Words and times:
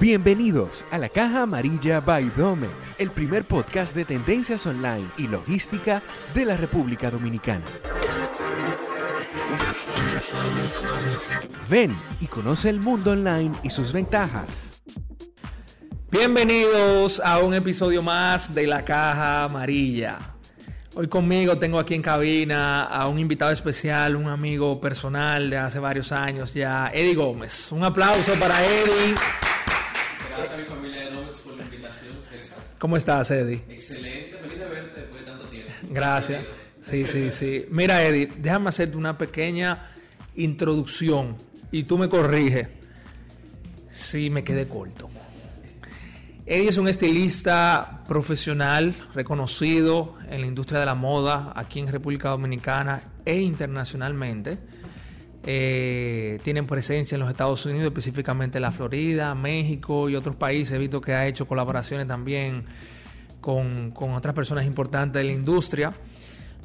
Bienvenidos 0.00 0.84
a 0.90 0.98
la 0.98 1.08
Caja 1.08 1.42
Amarilla 1.42 2.00
by 2.00 2.28
Domex, 2.36 2.96
el 2.98 3.12
primer 3.12 3.44
podcast 3.44 3.94
de 3.94 4.04
tendencias 4.04 4.66
online 4.66 5.08
y 5.16 5.28
logística 5.28 6.02
de 6.34 6.44
la 6.44 6.56
República 6.56 7.12
Dominicana. 7.12 7.64
Ven 11.70 11.96
y 12.20 12.26
conoce 12.26 12.70
el 12.70 12.80
mundo 12.80 13.12
online 13.12 13.52
y 13.62 13.70
sus 13.70 13.92
ventajas. 13.92 14.82
Bienvenidos 16.10 17.20
a 17.24 17.38
un 17.38 17.54
episodio 17.54 18.02
más 18.02 18.52
de 18.52 18.66
la 18.66 18.84
Caja 18.84 19.44
Amarilla. 19.44 20.18
Hoy 20.96 21.06
conmigo 21.08 21.56
tengo 21.56 21.78
aquí 21.78 21.94
en 21.94 22.02
cabina 22.02 22.82
a 22.84 23.06
un 23.06 23.20
invitado 23.20 23.52
especial, 23.52 24.16
un 24.16 24.26
amigo 24.26 24.80
personal 24.80 25.50
de 25.50 25.56
hace 25.56 25.78
varios 25.78 26.10
años 26.10 26.52
ya, 26.52 26.90
Eddie 26.92 27.14
Gómez. 27.14 27.70
Un 27.70 27.84
aplauso 27.84 28.34
para 28.34 28.64
Eddie. 28.64 29.14
¿Cómo 32.84 32.98
estás, 32.98 33.30
Eddie? 33.30 33.62
Excelente, 33.66 34.36
feliz 34.42 34.58
de 34.58 34.66
verte 34.66 35.00
después 35.00 35.24
de 35.24 35.30
tanto 35.30 35.46
tiempo. 35.46 35.72
Gracias. 35.88 36.44
Sí, 36.82 37.06
sí, 37.06 37.30
sí. 37.30 37.64
Mira, 37.70 38.04
Eddie, 38.04 38.28
déjame 38.36 38.68
hacerte 38.68 38.98
una 38.98 39.16
pequeña 39.16 39.90
introducción 40.34 41.34
y 41.72 41.84
tú 41.84 41.96
me 41.96 42.10
corriges 42.10 42.68
si 43.90 44.28
me 44.28 44.44
quedé 44.44 44.68
corto. 44.68 45.08
Eddie 46.44 46.68
es 46.68 46.76
un 46.76 46.86
estilista 46.86 48.02
profesional 48.06 48.94
reconocido 49.14 50.18
en 50.28 50.42
la 50.42 50.46
industria 50.46 50.80
de 50.80 50.84
la 50.84 50.94
moda 50.94 51.54
aquí 51.56 51.80
en 51.80 51.88
República 51.88 52.28
Dominicana 52.28 53.00
e 53.24 53.40
internacionalmente. 53.40 54.58
Eh, 55.46 56.38
tienen 56.42 56.66
presencia 56.66 57.16
en 57.16 57.20
los 57.20 57.30
Estados 57.30 57.66
Unidos, 57.66 57.86
específicamente 57.86 58.60
la 58.60 58.70
Florida, 58.70 59.34
México 59.34 60.08
y 60.08 60.16
otros 60.16 60.36
países. 60.36 60.74
He 60.74 60.78
visto 60.78 61.00
que 61.00 61.12
ha 61.12 61.26
hecho 61.26 61.46
colaboraciones 61.46 62.06
también 62.06 62.64
con, 63.40 63.90
con 63.90 64.12
otras 64.14 64.34
personas 64.34 64.64
importantes 64.64 65.20
de 65.20 65.24
la 65.24 65.32
industria. 65.32 65.92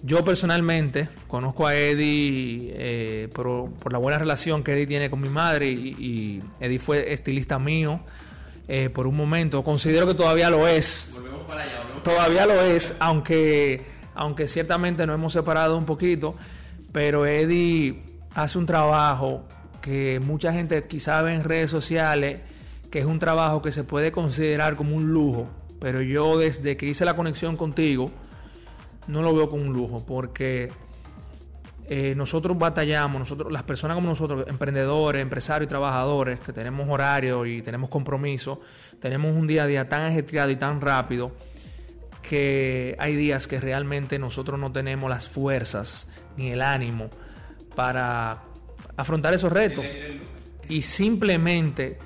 Yo 0.01 0.23
personalmente 0.23 1.09
conozco 1.27 1.67
a 1.67 1.75
Eddie 1.75 2.71
eh, 2.73 3.29
por, 3.33 3.69
por, 3.71 3.91
la 3.91 3.99
buena 3.99 4.17
relación 4.17 4.63
que 4.63 4.71
Eddie 4.71 4.87
tiene 4.87 5.09
con 5.09 5.19
mi 5.19 5.27
madre 5.27 5.69
y, 5.69 5.89
y 5.99 6.43
Eddie 6.61 6.79
fue 6.79 7.11
estilista 7.11 7.59
mío 7.59 7.99
eh, 8.69 8.89
por 8.89 9.07
un 9.07 9.17
momento. 9.17 9.61
Considero 9.61 10.07
que 10.07 10.13
todavía 10.13 10.49
lo 10.49 10.67
es. 10.69 11.11
Volvemos 11.13 11.43
para 11.43 11.63
allá. 11.63 11.79
Volvemos 11.81 12.03
todavía 12.03 12.45
lo 12.45 12.61
es, 12.61 12.95
aunque, 12.99 13.83
aunque 14.15 14.47
ciertamente 14.47 15.05
nos 15.05 15.15
hemos 15.15 15.33
separado 15.33 15.75
un 15.75 15.85
poquito. 15.85 16.35
Pero 16.93 17.25
Eddie 17.25 18.08
hace 18.33 18.57
un 18.57 18.65
trabajo 18.65 19.43
que 19.81 20.19
mucha 20.19 20.53
gente 20.53 20.85
quizá 20.87 21.21
ve 21.21 21.33
en 21.33 21.43
redes 21.43 21.71
sociales, 21.71 22.41
que 22.91 22.99
es 22.99 23.05
un 23.05 23.19
trabajo 23.19 23.61
que 23.61 23.71
se 23.71 23.83
puede 23.83 24.11
considerar 24.11 24.75
como 24.75 24.95
un 24.95 25.11
lujo. 25.13 25.47
Pero 25.79 26.01
yo 26.01 26.37
desde 26.37 26.75
que 26.75 26.85
hice 26.85 27.05
la 27.05 27.15
conexión 27.15 27.55
contigo, 27.55 28.11
no 29.07 29.21
lo 29.21 29.33
veo 29.33 29.49
como 29.49 29.63
un 29.63 29.73
lujo, 29.73 30.05
porque 30.05 30.71
eh, 31.87 32.13
nosotros 32.15 32.57
batallamos, 32.57 33.19
nosotros, 33.19 33.51
las 33.51 33.63
personas 33.63 33.95
como 33.95 34.09
nosotros, 34.09 34.45
emprendedores, 34.47 35.21
empresarios 35.21 35.67
y 35.67 35.69
trabajadores, 35.69 36.39
que 36.39 36.53
tenemos 36.53 36.87
horario 36.89 37.45
y 37.45 37.61
tenemos 37.61 37.89
compromiso, 37.89 38.61
tenemos 38.99 39.35
un 39.35 39.47
día 39.47 39.63
a 39.63 39.67
día 39.67 39.87
tan 39.87 40.05
ajetreado 40.05 40.51
y 40.51 40.55
tan 40.57 40.81
rápido 40.81 41.31
que 42.21 42.95
hay 42.99 43.15
días 43.15 43.47
que 43.47 43.59
realmente 43.59 44.19
nosotros 44.19 44.59
no 44.59 44.71
tenemos 44.71 45.09
las 45.09 45.27
fuerzas 45.27 46.09
ni 46.37 46.51
el 46.51 46.61
ánimo 46.61 47.09
para 47.79 48.43
afrontar 48.97 49.33
esos 49.33 49.53
retos. 49.53 49.85
Y 50.67 50.81
simplemente, 50.81 51.97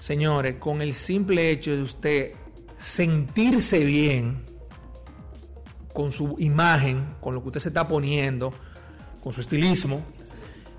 señores, 0.00 0.56
con 0.56 0.82
el 0.82 0.92
simple 0.92 1.52
hecho 1.52 1.70
de 1.70 1.82
usted 1.82 2.32
sentirse 2.76 3.84
bien 3.84 4.42
con 5.92 6.10
su 6.10 6.34
imagen, 6.40 7.14
con 7.20 7.32
lo 7.32 7.42
que 7.42 7.46
usted 7.46 7.60
se 7.60 7.68
está 7.68 7.86
poniendo, 7.86 8.52
con 9.22 9.32
su 9.32 9.40
estilismo, 9.40 10.04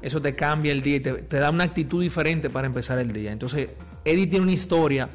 eso 0.02 0.20
te 0.20 0.36
cambia 0.36 0.74
el 0.74 0.82
día 0.82 0.98
y 0.98 1.00
te, 1.00 1.14
te, 1.14 1.38
da 1.38 1.50
una 1.50 1.64
actitud 1.64 2.02
diferente 2.04 2.50
para 2.50 2.68
empezar 2.68 3.00
el 3.00 3.14
día. 3.14 3.32
Entonces, 3.32 3.70
Eddie 4.04 4.28
tiene 4.28 4.44
una 4.44 4.52
historia 4.52 5.08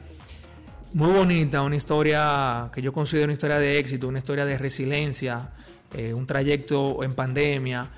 muy 0.94 1.12
bonita, 1.12 1.60
una 1.60 1.76
historia 1.76 2.70
que 2.72 2.81
yo 2.81 2.91
considero 2.91 3.25
una 3.25 3.34
historia 3.34 3.58
de 3.58 3.78
éxito, 3.78 4.08
una 4.08 4.20
historia 4.20 4.47
de 4.47 4.56
resiliencia, 4.56 5.50
eh, 5.92 6.14
un 6.14 6.26
trayecto 6.26 7.04
en 7.04 7.12
pandemia. 7.12 7.91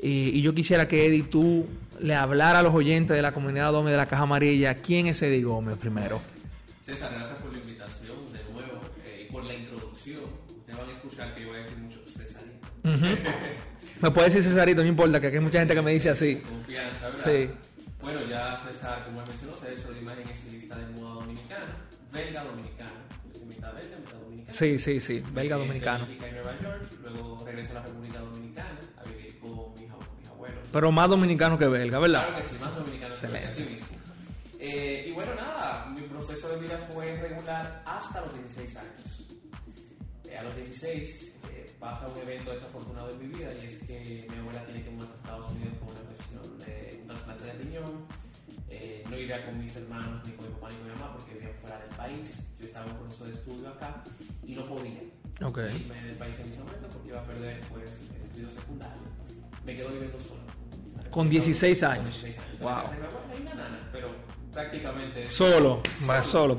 Y, 0.00 0.38
y, 0.38 0.42
yo 0.42 0.54
quisiera 0.54 0.86
que 0.86 1.06
Eddie 1.06 1.24
tú 1.24 1.66
le 2.00 2.14
hablara 2.14 2.60
a 2.60 2.62
los 2.62 2.74
oyentes 2.74 3.16
de 3.16 3.22
la 3.22 3.32
comunidad 3.32 3.72
Dome 3.72 3.90
de 3.90 3.96
la 3.96 4.06
Caja 4.06 4.22
Amarilla 4.22 4.74
quién 4.74 5.06
es 5.06 5.20
Eddie 5.22 5.42
Gómez 5.42 5.76
primero. 5.76 6.20
César, 6.84 7.10
gracias 7.14 7.36
por 7.38 7.52
la 7.52 7.58
invitación 7.58 8.16
de 8.32 8.38
nuevo 8.52 8.80
eh, 9.04 9.26
y 9.28 9.32
por 9.32 9.44
la 9.44 9.54
introducción. 9.54 10.20
Ustedes 10.48 10.78
van 10.78 10.88
a 10.88 10.92
escuchar 10.92 11.34
que 11.34 11.42
yo 11.42 11.48
voy 11.48 11.58
a 11.58 11.62
decir 11.62 11.78
mucho 11.78 11.98
Cesarito. 12.06 12.68
Uh 12.84 12.88
-huh. 12.88 13.18
Me 14.00 14.10
puede 14.10 14.28
decir 14.28 14.42
Cesarito, 14.42 14.82
no 14.82 14.88
importa, 14.88 15.20
que 15.20 15.26
aquí 15.26 15.36
hay 15.36 15.42
mucha 15.42 15.58
gente 15.58 15.74
que 15.74 15.82
me 15.82 15.92
dice 15.92 16.10
así. 16.10 16.36
Confianza, 16.36 17.08
¿verdad? 17.08 17.24
Sí. 17.24 17.50
Bueno, 18.00 18.20
ya 18.30 18.58
César, 18.60 19.04
como 19.04 19.26
mencionó, 19.26 19.54
César 19.54 19.92
de 19.92 20.00
imagen 20.00 20.28
estilista 20.28 20.78
de 20.78 20.86
moda 21.00 21.14
dominicana, 21.14 21.76
belga 22.12 22.44
dominicana. 22.44 22.90
Mitad 23.46 23.74
belga, 23.74 23.96
mitad 23.98 24.18
dominicana. 24.18 24.58
Sí, 24.58 24.78
sí, 24.78 25.00
sí, 25.00 25.22
belga 25.32 25.56
Eh, 25.56 25.58
Nueva 25.58 26.60
York, 26.62 26.84
luego 27.02 27.44
regreso 27.44 27.72
a 27.72 27.74
la 27.74 27.82
República 27.82 28.20
Dominicana 28.20 28.78
abuelos. 30.48 30.68
Pero 30.72 30.92
más 30.92 31.08
dominicano 31.08 31.58
que 31.58 31.66
belga, 31.66 31.98
¿verdad? 31.98 32.26
Claro 32.26 32.36
que 32.36 32.42
sí, 32.42 32.56
más 32.60 32.74
dominicano 32.74 33.14
que 33.16 33.20
Excelente. 33.26 33.48
así 33.48 33.62
mismo. 33.64 33.86
Eh, 34.60 35.04
y 35.08 35.12
bueno, 35.12 35.34
nada, 35.34 35.86
mi 35.94 36.02
proceso 36.02 36.48
de 36.50 36.60
vida 36.60 36.78
fue 36.92 37.16
regular 37.20 37.82
hasta 37.86 38.20
los 38.22 38.34
16 38.34 38.76
años. 38.76 39.24
Eh, 40.28 40.36
a 40.36 40.42
los 40.42 40.54
16 40.56 41.36
eh, 41.50 41.66
pasa 41.78 42.06
un 42.08 42.18
evento 42.20 42.50
desafortunado 42.50 43.08
en 43.10 43.18
mi 43.20 43.36
vida 43.38 43.52
y 43.54 43.66
es 43.66 43.78
que 43.84 44.26
mi 44.30 44.36
abuela 44.36 44.64
tiene 44.66 44.82
que 44.82 44.90
mudarse 44.90 45.14
a 45.14 45.16
Estados 45.16 45.52
Unidos 45.52 45.74
por 45.78 45.90
una 45.92 46.00
cuestión 46.02 46.58
de 46.58 46.98
un 47.02 47.06
trasplante 47.08 47.44
de 47.44 47.52
riñón. 47.52 48.06
Eh, 48.70 49.02
no 49.08 49.16
iría 49.16 49.46
con 49.46 49.58
mis 49.58 49.74
hermanos, 49.76 50.26
ni 50.26 50.32
con 50.32 50.46
mi 50.46 50.54
papá, 50.54 50.68
ni 50.70 50.76
con 50.76 50.86
mi 50.88 50.92
mamá 50.94 51.12
porque 51.16 51.34
vivían 51.34 51.54
fuera 51.62 51.78
del 51.78 51.88
país. 51.96 52.48
Yo 52.60 52.66
estaba 52.66 52.84
en 52.86 52.92
un 52.92 52.98
proceso 52.98 53.24
de 53.24 53.30
estudio 53.32 53.68
acá 53.70 54.02
y 54.44 54.54
no 54.54 54.66
podía 54.66 55.00
Ok. 55.42 55.58
irme 55.74 56.00
del 56.02 56.16
país 56.16 56.38
en 56.40 56.48
ese 56.48 56.58
momento 56.60 56.88
porque 56.88 57.08
iba 57.08 57.20
a 57.20 57.24
perder 57.24 57.60
pues, 57.70 58.10
el 58.16 58.22
estudio 58.24 58.50
secundario. 58.50 59.02
Me 59.68 59.74
quedo 59.74 59.90
viviendo 59.90 60.18
solo. 60.18 60.40
Con 61.10 61.28
16 61.28 61.80
Con 61.80 61.90
años. 61.90 62.22
16 62.22 62.38
años. 62.38 62.60
Wow. 62.60 62.70
En 62.70 63.02
la 63.02 63.08
hay 63.34 63.40
una 63.42 63.54
nana, 63.54 63.88
pero 63.92 64.08
prácticamente. 64.50 65.28
Solo, 65.30 65.82
va 66.08 66.22
solo. 66.24 66.58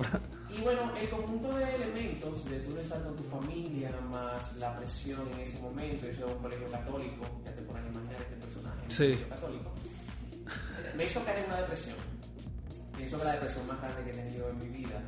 Y 0.56 0.62
bueno, 0.62 0.92
el 0.96 1.09
conjunto 1.09 1.56
de 1.58 1.75
elementos 1.75 2.46
de 2.47 2.59
tú 2.59 2.75
no 2.75 2.81
estar 2.81 3.02
con 3.02 3.16
tu 3.16 3.24
familia, 3.24 3.90
más 4.12 4.58
la 4.58 4.75
presión 4.75 5.22
en 5.34 5.40
ese 5.40 5.59
momento, 5.59 6.06
yo 6.06 6.14
soy 6.14 6.24
un 6.36 6.40
colegio 6.40 6.68
católico, 6.70 7.25
ya 7.46 7.56
te 7.56 7.62
podrás 7.64 7.86
imaginar 7.88 8.22
este 8.22 8.36
personaje 8.36 8.81
Sí. 8.90 9.03
un 9.06 9.12
colegio 9.14 9.30
católico, 9.30 9.72
me 10.96 11.06
hizo 11.06 11.24
caer 11.26 11.40
en 11.40 11.46
una 11.46 11.58
depresión. 11.62 11.96
Pienso 12.96 13.18
que 13.18 13.26
la 13.26 13.31
depresión 13.34 13.66
más 13.68 13.81
grande 13.81 14.03
que 14.03 14.09
he 14.12 14.14
tenido 14.24 14.50
en 14.50 14.58
mi 14.59 14.68
vida 14.68 15.02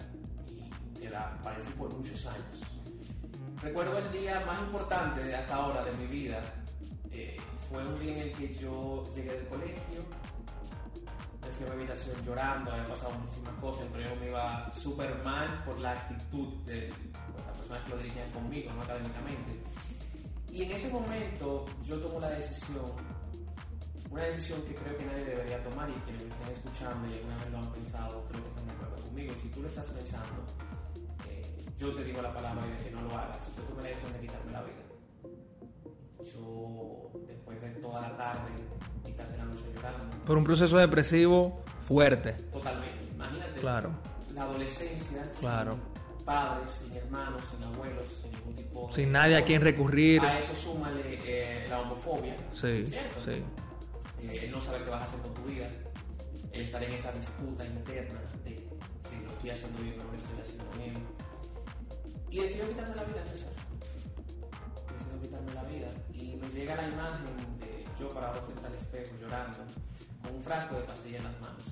y 0.96 1.00
que 1.02 1.10
la 1.12 1.38
padecí 1.44 1.70
por 1.74 1.94
muchos 1.96 2.26
años. 2.26 2.62
Recuerdo 3.62 3.98
el 4.00 4.12
día 4.12 4.40
más 4.48 4.60
importante 4.60 5.24
de 5.24 5.36
hasta 5.36 5.54
ahora 5.54 5.84
de 5.86 5.92
mi 5.94 6.08
vida. 6.08 6.42
eh, 7.12 7.38
fue 7.72 7.88
un 7.88 8.00
día 8.00 8.12
en 8.14 8.20
el 8.20 8.32
que 8.34 8.54
yo 8.54 9.04
llegué 9.16 9.32
del 9.32 9.48
colegio, 9.48 10.02
me 11.42 11.48
fui 11.50 11.66
a 11.66 11.70
mi 11.70 11.76
habitación 11.76 12.16
llorando, 12.26 12.72
había 12.72 12.86
pasado 12.86 13.12
muchísimas 13.18 13.54
cosas, 13.56 13.88
pero 13.94 14.10
yo 14.10 14.16
me 14.18 14.28
iba 14.28 14.72
súper 14.74 15.24
mal 15.24 15.64
por 15.64 15.80
la 15.80 15.92
actitud 15.92 16.50
de 16.66 16.90
las 17.48 17.58
personas 17.58 17.84
que 17.84 17.90
lo 17.92 17.98
dirigían 17.98 18.30
conmigo, 18.32 18.72
no 18.74 18.82
académicamente. 18.82 19.60
Y 20.52 20.64
en 20.64 20.72
ese 20.72 20.90
momento 20.92 21.66
yo 21.86 21.98
tomo 22.00 22.20
la 22.20 22.30
decisión, 22.32 22.92
una 24.10 24.24
decisión 24.24 24.62
que 24.64 24.76
creo 24.76 24.98
que 24.98 25.06
nadie 25.06 25.24
debería 25.24 25.64
tomar 25.64 25.90
y 25.90 25.94
quienes 26.04 26.24
me 26.24 26.30
estén 26.30 26.52
escuchando 26.52 27.10
y 27.10 27.14
alguna 27.16 27.38
vez 27.38 27.52
lo 27.52 27.58
han 27.58 27.72
pensado, 27.72 28.26
creo 28.30 28.44
que 28.44 28.50
están 28.50 28.66
de 28.66 28.72
acuerdo 28.74 29.04
conmigo. 29.06 29.34
Y 29.34 29.40
si 29.40 29.48
tú 29.48 29.62
lo 29.62 29.70
estás 29.70 29.88
pensando, 29.88 30.44
eh, 31.30 31.42
yo 31.80 31.96
te 31.96 32.04
digo 32.04 32.22
la 32.22 32.34
palabra 32.34 32.66
de 32.68 32.76
que 32.76 32.92
no 32.92 33.02
lo 33.02 33.18
hagas. 33.18 33.56
Yo 33.56 33.64
tomé 33.64 33.84
la 33.84 33.90
decisión 33.90 34.12
de 34.12 34.20
quitarme 34.20 34.52
la 34.52 34.62
vida. 34.64 34.91
Yo, 36.24 37.12
después 37.28 37.62
de 37.62 37.70
toda 37.82 38.02
la 38.02 38.18
tarde, 38.18 38.52
mitad 39.06 39.26
de 39.26 39.38
la 39.38 39.46
noche 39.46 39.64
llorando, 39.74 40.06
Por 40.26 40.38
un 40.38 40.44
proceso 40.44 40.78
depresivo 40.78 41.64
fuerte. 41.82 42.34
Totalmente. 42.52 43.06
Imagínate. 43.14 43.60
Claro. 43.60 43.92
La 44.34 44.44
adolescencia. 44.44 45.24
Claro. 45.40 45.78
Sin 46.18 46.26
padres, 46.26 46.72
sin 46.72 46.98
hermanos, 46.98 47.42
sin 47.50 47.64
abuelos, 47.64 48.06
sin 48.22 48.32
ningún 48.32 48.56
tipo 48.56 48.88
de. 48.88 48.94
Sin 48.94 49.12
nadie 49.12 49.38
a 49.38 49.44
quien 49.44 49.62
recurrir. 49.62 50.22
A 50.22 50.40
eso 50.40 50.56
súmale 50.56 51.02
eh, 51.26 51.68
la 51.70 51.82
homofobia. 51.82 52.36
Sí, 52.54 52.86
¿cierto? 52.86 53.20
sí. 53.26 53.44
Eh, 54.24 54.46
el 54.46 54.52
no 54.52 54.62
saber 54.62 54.84
qué 54.84 54.90
vas 54.90 55.02
a 55.02 55.06
hacer 55.06 55.20
con 55.22 55.34
tu 55.34 55.44
vida. 55.44 55.68
El 56.52 56.62
estar 56.62 56.84
en 56.84 56.92
esa 56.92 57.12
disputa 57.14 57.66
interna 57.66 58.20
de 58.44 58.56
si 58.56 59.16
lo 59.24 59.32
estoy 59.32 59.50
haciendo 59.50 59.82
bien 59.82 60.00
o 60.00 60.04
no 60.04 60.12
lo 60.12 60.18
estoy 60.18 60.42
haciendo 60.42 60.66
bien. 60.78 60.94
Y 62.30 62.40
decidió 62.40 62.68
quitarme 62.68 62.96
la 62.96 63.04
vida, 63.04 63.26
César. 63.26 63.52
Llega 66.72 66.84
la 66.84 66.94
imagen 66.94 67.26
de 67.60 67.86
yo 68.00 68.08
parado 68.10 68.42
frente 68.44 68.66
al 68.66 68.74
espejo 68.76 69.16
llorando, 69.20 69.58
con 70.24 70.36
un 70.36 70.44
frasco 70.44 70.76
de 70.76 70.82
pastilla 70.84 71.18
en 71.18 71.24
las 71.26 71.42
manos. 71.42 71.64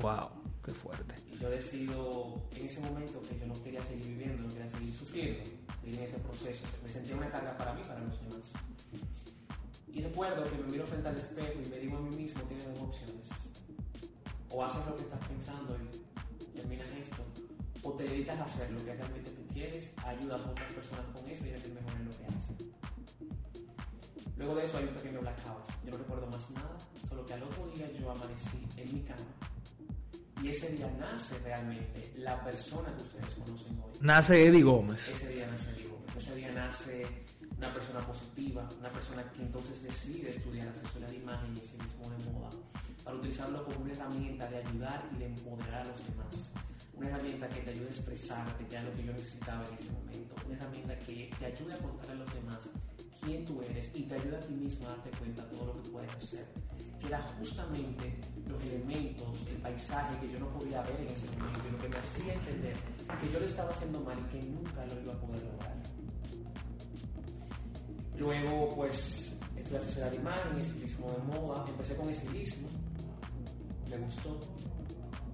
Wow. 0.00 0.44
Qué 0.64 0.72
fuerte. 0.72 1.14
Y 1.30 1.38
yo 1.38 1.50
decido 1.50 2.40
en 2.56 2.66
ese 2.66 2.80
momento 2.80 3.20
que 3.20 3.38
yo 3.38 3.46
no 3.46 3.52
quería 3.62 3.84
seguir 3.84 4.06
viviendo, 4.06 4.44
no 4.44 4.48
quería 4.48 4.70
seguir 4.70 4.94
sufriendo, 4.94 5.50
en 5.84 5.94
ese 5.94 6.18
proceso. 6.18 6.64
Me 6.82 6.88
sentía 6.88 7.16
una 7.16 7.30
carga 7.30 7.54
para 7.58 7.74
mí, 7.74 7.82
para 7.86 8.00
los 8.00 8.18
demás. 8.22 8.52
Y 9.92 10.00
recuerdo 10.00 10.42
que 10.44 10.56
me 10.56 10.70
miro 10.70 10.86
frente 10.86 11.08
al 11.08 11.18
espejo 11.18 11.60
y 11.62 11.68
me 11.68 11.78
digo 11.78 11.98
a 11.98 12.00
mí 12.00 12.16
mismo, 12.16 12.42
tienes 12.44 12.66
dos 12.66 12.80
opciones. 12.80 13.28
O 14.48 14.64
haces 14.64 14.86
lo 14.86 14.96
que 14.96 15.02
estás 15.02 15.28
pensando 15.28 15.76
y 15.76 16.56
terminas 16.56 16.90
esto, 16.92 17.22
o 17.82 17.92
te 17.92 18.04
dedicas 18.04 18.38
a 18.38 18.44
hacer 18.44 18.70
lo 18.70 18.78
que 18.82 18.94
realmente 18.94 19.30
tú 19.32 19.46
quieres, 19.52 19.92
ayudas 19.98 20.46
a 20.46 20.50
otras 20.50 20.72
personas 20.72 21.04
con 21.12 21.28
eso 21.28 21.44
y 21.44 21.50
eres 21.50 21.64
el 21.64 21.74
mejor 21.74 21.92
en 21.92 22.04
lo 22.06 22.10
que 22.10 22.24
haces. 22.24 22.73
Luego 24.44 24.60
de 24.60 24.66
eso 24.66 24.76
hay 24.76 24.84
un 24.84 24.94
pequeño 24.94 25.20
blackout. 25.20 25.66
Yo 25.84 25.90
no 25.92 25.96
recuerdo 25.96 26.26
más 26.26 26.50
nada, 26.50 26.76
solo 27.08 27.24
que 27.24 27.32
al 27.32 27.42
otro 27.44 27.66
día 27.74 27.90
yo 27.98 28.10
amanecí 28.10 28.66
en 28.76 28.94
mi 28.94 29.00
cama 29.00 29.24
y 30.42 30.50
ese 30.50 30.68
día 30.72 30.90
nace 31.00 31.38
realmente 31.38 32.12
la 32.18 32.44
persona 32.44 32.94
que 32.94 33.02
ustedes 33.04 33.34
conocen 33.36 33.80
hoy. 33.82 33.92
Nace 34.02 34.46
Eddie 34.46 34.62
Gómez. 34.62 35.08
Ese 35.08 35.30
día 35.30 35.46
nace 35.46 35.70
Eddie 35.70 35.88
Gómez. 35.88 36.16
Ese 36.18 36.34
día 36.34 36.52
nace 36.52 37.06
una 37.56 37.72
persona 37.72 38.06
positiva, 38.06 38.68
una 38.78 38.92
persona 38.92 39.22
que 39.32 39.40
entonces 39.40 39.82
decide 39.82 40.28
estudiar 40.28 40.68
asesoría 40.68 41.08
de 41.08 41.16
imagen 41.16 41.56
y 41.56 41.60
ese 41.60 41.78
mismo 41.78 42.10
de 42.10 42.30
moda, 42.30 42.50
para 43.02 43.16
utilizarlo 43.16 43.64
como 43.64 43.80
una 43.80 43.92
herramienta 43.92 44.46
de 44.50 44.58
ayudar 44.58 45.08
y 45.14 45.20
de 45.20 45.26
empoderar 45.26 45.86
a 45.86 45.88
los 45.88 46.06
demás. 46.06 46.52
Una 46.92 47.08
herramienta 47.08 47.48
que 47.48 47.60
te 47.60 47.70
ayude 47.70 47.86
a 47.86 47.90
expresarte, 47.90 48.66
que 48.66 48.76
era 48.76 48.84
lo 48.84 48.92
que 48.94 49.04
yo 49.04 49.12
necesitaba 49.12 49.64
en 49.66 49.74
ese 49.74 49.90
momento. 49.92 50.34
Una 50.44 50.56
herramienta 50.56 50.98
que 50.98 51.30
te 51.38 51.46
ayude 51.46 51.72
a 51.72 51.78
contar 51.78 52.10
a 52.10 52.14
los 52.16 52.34
demás 52.34 52.70
quién 53.24 53.44
tú 53.44 53.60
eres 53.68 53.90
y 53.94 54.02
te 54.02 54.14
ayuda 54.14 54.38
a 54.38 54.40
ti 54.40 54.52
mismo 54.52 54.86
a 54.86 54.90
darte 54.90 55.10
cuenta 55.18 55.44
de 55.44 55.56
todo 55.56 55.66
lo 55.66 55.82
que 55.82 55.90
puedes 55.90 56.14
hacer. 56.14 56.46
Que 57.00 57.06
era 57.06 57.26
justamente 57.38 58.16
los 58.46 58.64
elementos, 58.64 59.46
el 59.48 59.56
paisaje 59.56 60.20
que 60.20 60.32
yo 60.32 60.38
no 60.38 60.48
podía 60.50 60.82
ver 60.82 61.00
en 61.00 61.08
ese 61.08 61.26
momento 61.36 61.60
y 61.68 61.72
lo 61.72 61.78
que 61.78 61.88
me 61.88 61.96
hacía 61.96 62.34
entender 62.34 62.76
que 63.20 63.32
yo 63.32 63.38
lo 63.40 63.46
estaba 63.46 63.70
haciendo 63.70 64.00
mal 64.00 64.16
y 64.18 64.38
que 64.38 64.46
nunca 64.46 64.84
lo 64.86 65.00
iba 65.00 65.12
a 65.12 65.20
poder 65.20 65.42
lograr. 65.44 65.74
Luego, 68.16 68.74
pues, 68.76 69.38
estudié 69.56 69.78
asesoría 69.78 70.10
de 70.10 70.16
imagen, 70.16 70.58
estilismo 70.58 71.10
de 71.10 71.38
moda. 71.38 71.64
Empecé 71.68 71.96
con 71.96 72.08
estilismo. 72.08 72.68
Me 73.90 73.98
gustó. 73.98 74.40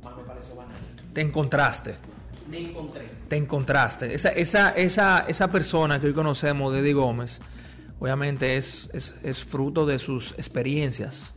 Más 0.03 0.17
me 0.17 0.25
pareció 0.25 0.57
banal. 0.57 0.81
Te 1.13 1.21
encontraste. 1.21 1.95
Me 2.49 2.71
encontré. 2.71 3.09
Te 3.29 3.37
encontraste. 3.37 4.15
Esa, 4.15 4.31
esa, 4.31 4.71
esa, 4.71 5.21
esa 5.29 5.49
persona 5.51 6.01
que 6.01 6.07
hoy 6.07 6.13
conocemos, 6.15 6.75
Eddie 6.75 6.95
Gómez, 6.95 7.41
obviamente 8.01 8.57
es, 8.57 8.91
es, 8.93 9.15
es 9.23 9.45
fruto 9.45 9.87
de 9.87 9.99
sus 10.01 10.33
experiencias. 10.33 11.35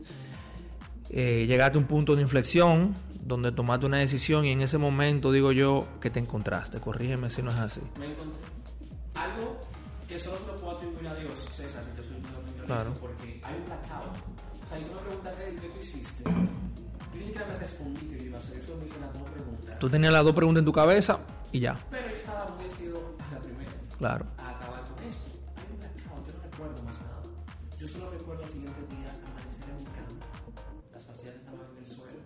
Eh, 1.10 1.44
llegaste 1.46 1.78
a 1.78 1.80
un 1.80 1.86
punto 1.86 2.16
de 2.16 2.22
inflexión 2.22 2.94
donde 3.20 3.52
tomaste 3.52 3.86
una 3.86 3.98
decisión 3.98 4.44
y 4.44 4.50
en 4.50 4.60
ese 4.60 4.78
momento 4.78 5.30
digo 5.30 5.52
yo 5.52 5.86
que 6.00 6.10
te 6.10 6.18
encontraste. 6.18 6.80
Corrígeme 6.80 7.30
si 7.30 7.42
no 7.42 7.50
es 7.52 7.56
así. 7.58 7.80
Me 7.98 8.06
encontré. 8.06 8.40
Algo 9.14 9.60
que 10.08 10.18
solo 10.18 10.38
se 10.40 10.46
lo 10.46 10.56
puedo 10.56 10.76
atribuir 10.76 11.06
a 11.08 11.14
Dios, 11.14 11.32
César, 11.52 11.84
yo 11.96 12.02
soy 12.02 12.16
un 12.16 12.64
Claro. 12.66 12.92
porque 13.00 13.40
hay 13.44 13.54
un 13.56 13.64
blackout. 13.66 14.16
O 14.64 14.68
sea, 14.68 14.76
hay 14.78 14.84
una 14.84 15.00
pregunta 15.00 15.32
¿qué 15.32 15.68
tú 15.68 15.78
hiciste? 15.80 16.24
Yo 16.24 16.30
ni 17.20 17.24
siquiera 17.24 17.46
me 17.46 17.58
respondí 17.58 18.00
que 18.06 18.18
yo 18.18 18.24
iba 18.24 18.38
a 18.38 18.40
hacer 18.40 18.58
eso, 18.58 18.76
me 18.80 18.86
hice 18.86 18.98
las 19.00 19.12
dos 19.12 19.22
preguntas. 19.30 19.78
Tú 19.78 19.88
tenías 19.90 20.12
las 20.12 20.24
dos 20.24 20.34
preguntas 20.34 20.60
en 20.60 20.64
tu 20.64 20.72
cabeza 20.72 21.18
y 21.52 21.60
ya. 21.60 21.76
Pero 21.90 22.08
yo 22.08 22.16
estaba 22.16 22.46
muy 22.56 22.64
decidido 22.64 23.16
a 23.30 23.34
la 23.34 23.40
primera. 23.40 23.70
Claro. 23.98 24.26
Yo 27.84 27.88
solo 27.90 28.10
recuerdo 28.12 28.42
al 28.44 28.48
siguiente 28.48 28.80
día 28.88 29.12
amanecer 29.12 29.68
en 29.68 29.76
mi 29.76 29.84
cama, 29.84 30.24
las 30.94 31.04
pastillas 31.04 31.34
estaban 31.34 31.60
en 31.76 31.84
el 31.84 31.86
suelo 31.86 32.20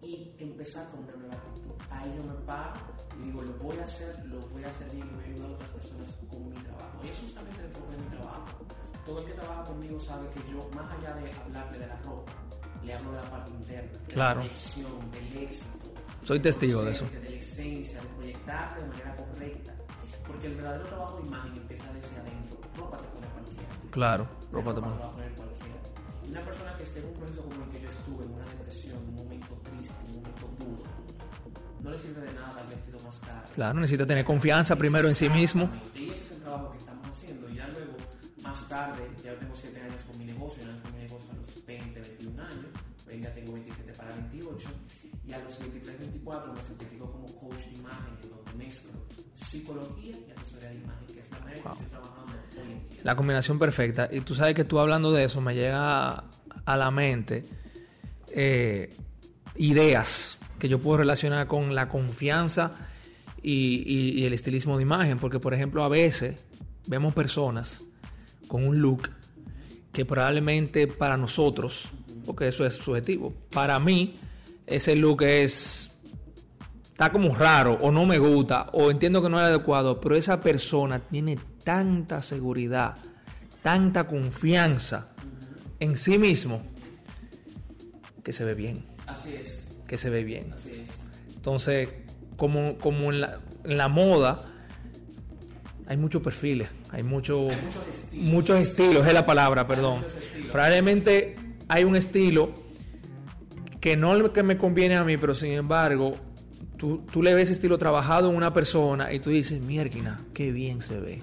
y 0.00 0.36
empezar 0.38 0.88
con 0.90 1.00
una 1.02 1.12
nueva 1.16 1.34
actitud. 1.34 1.72
Ahí 1.90 2.14
yo 2.16 2.22
me 2.22 2.34
paro 2.46 2.78
y 3.18 3.24
digo, 3.24 3.42
lo 3.42 3.52
voy 3.54 3.76
a 3.78 3.82
hacer, 3.82 4.14
lo 4.26 4.38
voy 4.50 4.62
a 4.62 4.68
hacer 4.68 4.88
bien 4.92 5.08
y 5.10 5.14
voy 5.16 5.24
a 5.24 5.26
ayudar 5.26 5.50
a 5.50 5.54
otras 5.54 5.70
personas 5.72 6.06
con 6.30 6.48
mi 6.50 6.54
trabajo. 6.54 7.00
Y 7.02 7.08
eso 7.08 7.12
es 7.18 7.22
justamente 7.24 7.58
el 7.58 7.66
enfoque 7.66 7.96
de 7.96 8.02
mi 8.02 8.08
trabajo. 8.16 8.58
Todo 9.04 9.18
el 9.18 9.24
que 9.26 9.32
trabaja 9.32 9.64
conmigo 9.64 9.98
sabe 9.98 10.30
que 10.30 10.40
yo, 10.52 10.70
más 10.70 10.88
allá 10.92 11.14
de 11.16 11.32
hablarle 11.32 11.78
de 11.80 11.86
la 11.88 11.96
ropa, 12.02 12.32
le 12.84 12.94
hablo 12.94 13.10
de 13.10 13.16
la 13.16 13.30
parte 13.30 13.50
interna, 13.50 13.90
de 13.98 14.14
Claro. 14.14 14.38
la 14.38 14.46
proyección, 14.46 15.10
del 15.10 15.36
éxito. 15.42 15.90
Soy 16.22 16.38
testigo 16.38 16.84
de 16.84 16.92
eso. 16.92 17.08
De 17.10 17.28
la 17.28 17.36
esencia, 17.36 18.00
de 18.00 18.06
proyectarte 18.06 18.82
de 18.82 18.86
manera 18.86 19.16
correcta. 19.16 19.74
Porque 20.26 20.46
el 20.46 20.54
verdadero 20.56 20.84
trabajo 20.86 21.20
de 21.20 21.26
imagen 21.28 21.52
empieza 21.56 21.92
desde 21.92 22.16
adentro. 22.18 22.58
Ropa 22.76 22.96
te 22.98 23.04
pone 23.08 23.26
cualquiera. 23.28 23.68
Claro. 23.90 24.28
La 24.52 24.58
Ropa 24.58 24.74
te 24.74 24.80
pone- 24.80 24.94
poner 24.94 25.32
cualquiera. 25.34 25.74
Una 26.28 26.40
persona 26.44 26.76
que 26.76 26.84
esté 26.84 27.00
en 27.00 27.06
un 27.06 27.14
proceso 27.14 27.42
como 27.42 27.64
el 27.64 27.70
que 27.70 27.80
yo 27.82 27.88
estuve, 27.90 28.24
en 28.24 28.32
una 28.32 28.44
depresión, 28.46 28.96
un 29.08 29.14
momento 29.14 29.54
triste, 29.62 29.94
un 30.08 30.14
momento 30.16 30.48
duro, 30.58 30.82
no 31.82 31.90
le 31.90 31.98
sirve 31.98 32.22
de 32.22 32.32
nada 32.32 32.60
el 32.62 32.66
vestido 32.68 32.98
más 33.04 33.18
caro. 33.18 33.42
Claro, 33.54 33.78
necesita 33.80 34.06
tener 34.06 34.24
confianza 34.24 34.74
primero 34.76 35.06
en 35.08 35.14
sí 35.14 35.28
mismo. 35.28 35.70
Y 35.94 36.08
ese 36.10 36.22
es 36.22 36.30
el 36.32 36.40
trabajo 36.40 36.70
que 36.72 36.78
estamos 36.78 37.06
haciendo. 37.08 37.48
Y 37.50 37.56
ya 37.56 37.68
luego, 37.68 37.92
más 38.42 38.68
tarde, 38.68 39.10
ya 39.22 39.38
tengo 39.38 39.54
7 39.54 39.80
años 39.80 40.02
con 40.08 40.18
mi 40.18 40.24
negocio, 40.24 40.62
yo 40.64 40.70
lancé 40.72 40.88
mi 40.92 40.98
negocio 41.04 41.30
a 41.30 41.36
los 41.36 41.66
20, 41.66 42.00
21 42.00 42.42
años, 42.42 42.66
hoy 43.06 43.20
ya 43.20 43.34
tengo 43.34 43.52
27 43.52 43.92
para 43.92 44.14
28, 44.16 44.68
y 45.28 45.32
a 45.34 45.38
los 45.38 45.58
23, 45.58 45.98
24 45.98 46.52
me 46.54 46.62
certifico 46.62 47.12
como 47.12 47.26
coach 47.38 47.66
de 47.68 47.78
imagen, 47.78 48.03
psicología 49.58 50.12
y 50.16 50.30
asesoría 50.38 50.68
de 50.70 50.74
imagen, 50.76 51.06
que 51.06 51.20
es 51.20 51.30
la 51.30 51.38
manera 51.40 51.62
que 51.62 51.68
estoy 51.70 51.86
trabajando 51.86 52.32
hoy 52.32 52.60
en 52.72 52.90
día. 52.90 53.00
La 53.04 53.16
combinación 53.16 53.58
perfecta. 53.58 54.08
Y 54.12 54.20
tú 54.20 54.34
sabes 54.34 54.54
que 54.54 54.64
tú 54.64 54.78
hablando 54.78 55.12
de 55.12 55.24
eso 55.24 55.40
me 55.40 55.54
llega 55.54 56.24
a 56.64 56.76
la 56.76 56.90
mente 56.90 57.44
eh, 58.34 58.90
ideas 59.56 60.38
que 60.58 60.68
yo 60.68 60.78
puedo 60.80 60.98
relacionar 60.98 61.46
con 61.46 61.74
la 61.74 61.88
confianza 61.88 62.70
y, 63.42 63.82
y- 63.86 64.20
y 64.20 64.24
el 64.26 64.32
estilismo 64.32 64.76
de 64.76 64.82
imagen. 64.82 65.18
Porque, 65.18 65.38
por 65.38 65.52
ejemplo, 65.54 65.84
a 65.84 65.88
veces 65.88 66.44
vemos 66.86 67.14
personas 67.14 67.82
con 68.48 68.66
un 68.66 68.80
look 68.80 69.10
que 69.92 70.04
probablemente 70.04 70.86
para 70.86 71.16
nosotros, 71.16 71.88
porque 72.26 72.48
eso 72.48 72.64
es 72.66 72.74
subjetivo, 72.74 73.32
para 73.52 73.78
mí 73.78 74.14
ese 74.66 74.96
look 74.96 75.22
es 75.22 75.90
está 76.94 77.10
como 77.10 77.34
raro 77.34 77.76
o 77.80 77.90
no 77.90 78.06
me 78.06 78.18
gusta 78.18 78.68
o 78.72 78.88
entiendo 78.88 79.20
que 79.20 79.28
no 79.28 79.38
es 79.40 79.44
adecuado, 79.46 80.00
pero 80.00 80.14
esa 80.14 80.40
persona 80.40 81.00
tiene 81.00 81.36
tanta 81.64 82.22
seguridad, 82.22 82.94
tanta 83.62 84.06
confianza 84.06 85.08
en 85.80 85.98
sí 85.98 86.18
mismo 86.18 86.62
que 88.22 88.32
se 88.32 88.44
ve 88.44 88.54
bien, 88.54 88.84
Así 89.08 89.34
es, 89.34 89.76
que 89.88 89.98
se 89.98 90.08
ve 90.08 90.22
bien. 90.22 90.52
así 90.54 90.70
es. 90.72 90.90
Entonces, 91.34 91.88
como, 92.36 92.78
como 92.78 93.10
en, 93.12 93.20
la, 93.22 93.40
en 93.64 93.76
la 93.76 93.88
moda, 93.88 94.38
hay 95.88 95.96
muchos 95.96 96.22
perfiles, 96.22 96.68
hay, 96.90 97.02
mucho, 97.02 97.50
Hay 97.50 97.56
muchos 97.60 97.88
estilos. 97.90 98.24
muchos 98.26 98.60
estilos, 98.60 99.06
es 99.06 99.12
la 99.12 99.26
palabra, 99.26 99.66
perdón. 99.66 100.04
estilos. 100.06 100.50
Probablemente 100.52 101.36
hay 101.68 101.82
un 101.84 101.96
estilo 101.96 102.54
que 103.80 103.96
no 103.96 104.14
es 104.14 104.22
lo 104.22 104.32
que 104.32 104.42
me 104.44 104.56
conviene 104.56 104.96
a 104.96 105.02
mí, 105.04 105.16
pero 105.18 105.34
sin 105.34 105.50
embargo, 105.52 106.14
tú, 106.84 107.02
tú 107.10 107.22
le 107.22 107.34
ves 107.34 107.48
estilo 107.50 107.78
trabajado 107.78 108.28
en 108.30 108.36
una 108.36 108.52
persona 108.52 109.10
y 109.12 109.18
tú 109.20 109.30
dices, 109.30 109.60
mierda, 109.62 110.18
qué 110.34 110.52
bien 110.52 110.82
se 110.82 111.00
ve. 111.00 111.22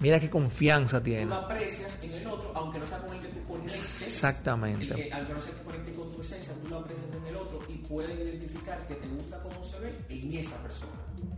Mira 0.00 0.18
qué 0.20 0.28
confianza 0.30 0.98
Tú 0.98 1.04
tiene. 1.04 1.26
lo 1.26 1.34
aprecias 1.36 2.00
en 2.02 2.12
el 2.14 2.26
otro, 2.26 2.52
aunque 2.54 2.78
no 2.78 2.86
sea 2.86 2.98
con 2.98 3.16
el 3.16 3.22
que 3.22 3.28
tú 3.28 3.44
conectes. 3.46 4.02
Exactamente. 4.08 4.94
El 4.94 4.94
que, 4.94 5.12
aunque 5.12 5.32
no 5.34 5.40
sea 5.40 5.54
que 5.54 5.62
conecte 5.62 5.92
con 5.92 6.10
tu 6.14 6.20
esencia, 6.20 6.52
tú 6.62 6.68
lo 6.68 6.78
aprecias 6.78 7.06
en 7.20 7.26
el 7.26 7.36
otro 7.36 7.58
y 7.68 7.72
puedes 7.88 8.10
identificar 8.18 8.78
que 8.86 8.94
te 8.94 9.06
gusta 9.08 9.40
cómo 9.42 9.62
se 9.64 9.80
ve 9.80 9.92
en 10.08 10.34
esa 10.34 10.56
persona. 10.56 10.92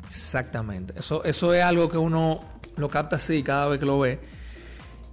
Exactamente. 0.08 0.94
Eso, 0.98 1.22
eso 1.24 1.54
es 1.54 1.62
algo 1.62 1.88
que 1.90 1.98
uno 1.98 2.42
lo 2.76 2.88
capta 2.88 3.16
así 3.16 3.42
cada 3.42 3.66
vez 3.68 3.80
que 3.80 3.86
lo 3.86 3.98
ve. 3.98 4.20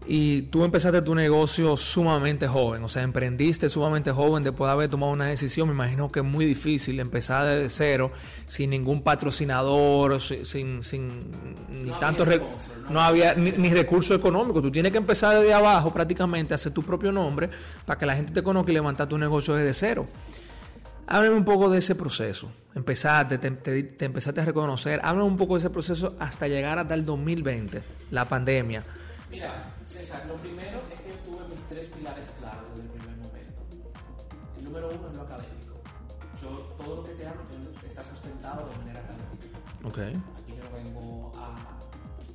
Y 0.10 0.44
tú 0.44 0.64
empezaste 0.64 1.02
tu 1.02 1.14
negocio 1.14 1.76
sumamente 1.76 2.48
joven, 2.48 2.82
o 2.82 2.88
sea, 2.88 3.04
emprendiste 3.04 3.68
sumamente 3.68 4.10
joven 4.12 4.42
después 4.42 4.70
de 4.70 4.72
haber 4.72 4.90
tomado 4.90 5.12
una 5.12 5.26
decisión. 5.26 5.68
Me 5.68 5.74
imagino 5.74 6.08
que 6.10 6.20
es 6.22 6.26
muy 6.26 6.46
difícil 6.46 7.00
empezar 7.02 7.46
desde 7.46 7.70
cero, 7.70 8.12
sin 8.46 8.70
ningún 8.70 9.02
patrocinador, 9.02 10.22
sin, 10.22 10.82
sin, 10.84 11.10
ni 11.70 11.90
No 11.90 12.00
tanto 12.00 12.24
había 12.24 12.38
rec- 12.38 12.42
sponsor, 12.58 12.78
¿no? 12.86 12.90
no 12.92 13.02
había 13.02 13.34
ni, 13.36 13.52
ni 13.52 13.70
recursos 13.74 14.18
económicos. 14.18 14.62
Tú 14.62 14.72
tienes 14.72 14.94
que 14.94 14.98
empezar 14.98 15.38
desde 15.40 15.54
abajo 15.54 15.92
prácticamente, 15.94 16.54
hacer 16.54 16.72
tu 16.72 16.84
propio 16.84 17.12
nombre 17.12 17.50
para 17.86 18.00
que 18.00 18.06
la 18.06 18.16
gente 18.16 18.32
te 18.32 18.42
conozca 18.42 18.72
y 18.72 18.76
levantar 18.76 19.10
tu 19.10 19.18
negocio 19.18 19.56
desde 19.56 19.74
cero. 19.74 20.08
Háblame 21.08 21.36
un 21.36 21.46
poco 21.46 21.70
de 21.70 21.80
ese 21.80 21.96
proceso. 21.96 22.50
Empezaste, 22.76 23.38
te, 23.40 23.52
te- 23.52 23.84
te 23.84 24.06
empezaste 24.06 24.40
a 24.40 24.46
reconocer. 24.46 25.02
Háblame 25.04 25.28
un 25.28 25.38
poco 25.38 25.56
de 25.56 25.60
ese 25.60 25.70
proceso 25.70 26.16
hasta 26.20 26.48
llegar 26.48 26.80
hasta 26.80 26.94
el 26.94 27.06
2020, 27.06 27.82
la 28.12 28.24
pandemia. 28.26 28.84
Mira, 29.30 29.74
César, 29.86 30.26
lo 30.28 30.36
primero 30.36 30.78
es 30.78 30.84
que 31.02 31.12
tuve 31.26 31.48
mis 31.50 31.64
tres 31.68 31.88
pilares 31.88 32.34
claros 32.40 32.70
desde 32.70 32.84
el 32.84 32.90
primer 32.90 33.18
momento. 33.18 33.62
El 34.58 34.64
número 34.64 34.90
uno 34.90 35.10
es 35.10 35.18
lo 35.18 35.24
académico. 35.24 35.76
Yo, 36.42 36.50
todo 36.78 36.96
lo 36.98 37.04
que 37.04 37.12
te 37.12 37.28
hablo 37.28 37.42
está 37.86 38.04
sustentado 38.06 38.70
de 38.70 38.78
manera 38.78 39.00
académica. 39.00 39.60
Ok. 39.84 39.98
Aquí 40.40 40.56
yo 40.56 40.64
no 40.64 40.72
vengo 40.72 41.32
a 41.36 41.78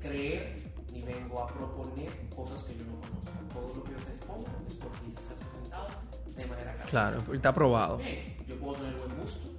creer 0.01 0.73
ni 0.93 1.03
vengo 1.03 1.41
a 1.43 1.47
proponer 1.47 2.29
cosas 2.35 2.63
que 2.65 2.77
yo 2.77 2.85
no 2.85 3.01
conozco. 3.01 3.33
Todo 3.55 3.75
lo 3.77 3.85
que 3.85 3.93
yo 3.93 3.99
te 3.99 4.13
expongo 4.13 4.47
es 4.67 4.75
porque 4.75 5.07
está 5.17 5.35
sustentado 5.43 5.89
de 6.37 6.47
manera 6.47 6.73
académica. 6.73 6.91
Claro, 6.91 7.35
está 7.35 7.49
aprobado. 7.49 7.97
Bien, 7.97 8.37
yo 8.47 8.59
puedo 8.59 8.75
tener 8.75 8.97
buen 8.97 9.17
gusto, 9.19 9.51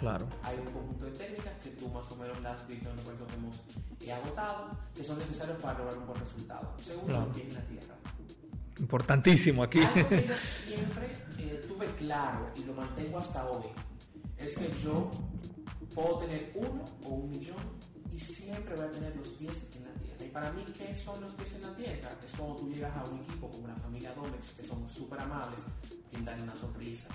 Claro. 0.00 0.26
Hay 0.42 0.56
un 0.58 0.64
conjunto 0.72 1.04
de 1.04 1.10
técnicas 1.12 1.52
que 1.62 1.68
tú 1.70 1.86
más 1.90 2.10
o 2.10 2.16
menos 2.16 2.40
las 2.40 2.58
has 2.62 2.66
visto 2.66 2.88
en 2.88 2.96
los 2.96 3.04
que 3.04 3.34
hemos 3.34 3.56
eh, 4.00 4.12
agotado, 4.12 4.70
que 4.94 5.04
son 5.04 5.18
necesarios 5.18 5.60
para 5.62 5.78
lograr 5.78 5.98
un 5.98 6.06
buen 6.06 6.18
resultado. 6.20 6.72
Segundo, 6.78 7.06
Claro. 7.12 7.32
pies 7.32 7.48
en 7.48 7.54
la 7.54 7.60
tierra. 7.66 7.94
Importantísimo 8.78 9.62
aquí. 9.62 9.80
Algo 9.80 10.08
que 10.08 10.26
yo 10.26 10.34
siempre 10.36 11.12
eh, 11.38 11.60
tuve 11.68 11.86
claro 11.96 12.50
y 12.56 12.64
lo 12.64 12.72
mantengo 12.72 13.18
hasta 13.18 13.44
hoy 13.50 13.66
es 14.38 14.56
que 14.56 14.72
yo 14.82 15.10
puedo 15.94 16.18
tener 16.20 16.50
uno 16.54 16.82
o 17.04 17.08
un 17.10 17.30
millón 17.30 17.56
y 18.10 18.18
siempre 18.18 18.74
voy 18.74 18.86
a 18.86 18.90
tener 18.90 19.14
los 19.16 19.28
pies 19.28 19.70
en 19.76 19.84
la 19.84 19.90
tierra. 20.00 20.24
Y 20.24 20.28
para 20.28 20.50
mí, 20.52 20.64
¿qué 20.78 20.94
son 20.94 21.20
los 21.20 21.32
pies 21.34 21.54
en 21.56 21.62
la 21.62 21.76
tierra? 21.76 22.08
Es 22.24 22.32
cuando 22.32 22.56
tú 22.56 22.70
llegas 22.72 22.96
a 22.96 23.04
un 23.04 23.18
equipo 23.20 23.50
como 23.50 23.68
la 23.68 23.74
familia 23.76 24.14
Domex, 24.14 24.52
que 24.52 24.64
son 24.64 24.88
súper 24.88 25.20
amables, 25.20 25.60
pintan 26.10 26.40
una 26.40 26.54
sonrisa, 26.54 27.08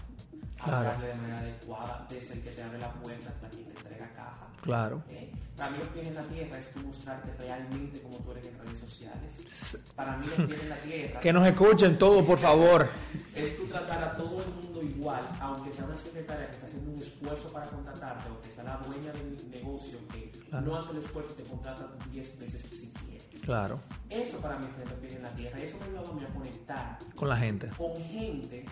Claro. 0.64 0.78
hablarle 0.90 1.08
de 1.08 1.16
manera 1.16 1.40
adecuada, 1.40 2.08
desde 2.10 2.34
el 2.36 2.42
que 2.42 2.50
te 2.52 2.64
abre 2.64 2.80
la 2.80 2.92
puerta 2.94 3.30
hasta 3.30 3.50
quien 3.50 3.66
te 3.66 3.72
entrega 3.78 4.10
caja. 4.16 4.48
Claro. 4.62 5.04
¿eh? 5.10 5.32
Para 5.56 5.70
mí 5.72 5.78
los 5.78 5.88
pies 5.90 6.08
en 6.08 6.16
la 6.16 6.22
tierra 6.24 6.58
es 6.60 6.72
tú 6.72 6.80
mostrarte 6.82 7.32
realmente 7.40 8.02
como 8.02 8.18
tú 8.18 8.32
eres 8.32 8.48
en 8.48 8.58
redes 8.60 8.80
sociales. 8.80 9.84
Para 9.96 10.18
mí 10.18 10.26
los 10.28 10.36
pies 10.48 10.62
en 10.64 10.70
la 10.70 10.76
tierra 10.78 11.20
Que 11.22 11.32
nos 11.34 11.46
escuchen 11.48 11.98
todo, 11.98 12.26
por 12.26 12.40
favor. 12.40 12.90
es 13.36 13.56
tú 13.58 13.66
tratar 13.68 14.04
a 14.04 14.14
todo 14.14 14.42
el 14.44 14.50
mundo 14.50 14.82
igual, 14.82 15.30
aunque 15.40 15.74
sea 15.74 15.86
una 15.86 15.98
secretaria 15.98 16.48
que 16.48 16.52
está 16.56 16.66
haciendo 16.68 16.92
un 16.92 16.98
esfuerzo 17.00 17.54
para 17.54 17.68
contratarte 17.68 18.30
o 18.30 18.42
que 18.42 18.52
sea 18.52 18.64
la 18.64 18.78
dueña 18.78 19.12
del 19.14 19.38
negocio 19.52 20.00
que 20.12 20.32
Claro. 20.50 20.66
no 20.66 20.76
hace 20.78 20.92
el 20.92 20.98
esfuerzo 20.98 21.36
y 21.38 21.44
te 21.44 21.50
contrata 21.50 21.90
10 22.12 22.40
veces 22.40 22.62
si 22.62 22.92
quiere. 22.94 23.24
Claro. 23.42 23.80
Eso 24.10 24.40
para 24.40 24.58
mí 24.58 24.66
es 24.66 24.72
tener 24.72 24.90
los 24.90 25.00
pies 25.00 25.14
en 25.16 25.24
la 25.24 25.30
tierra 25.30 25.60
y 25.60 25.64
eso 25.64 25.78
me 25.78 25.84
ha 25.84 25.88
ayudado 25.88 26.12
a 26.12 26.16
mí 26.16 26.24
a 26.24 26.34
conectar 26.34 27.00
Con 27.16 27.30
la 27.30 27.38
gente. 27.38 27.68
con 27.78 27.96
gente 27.98 28.66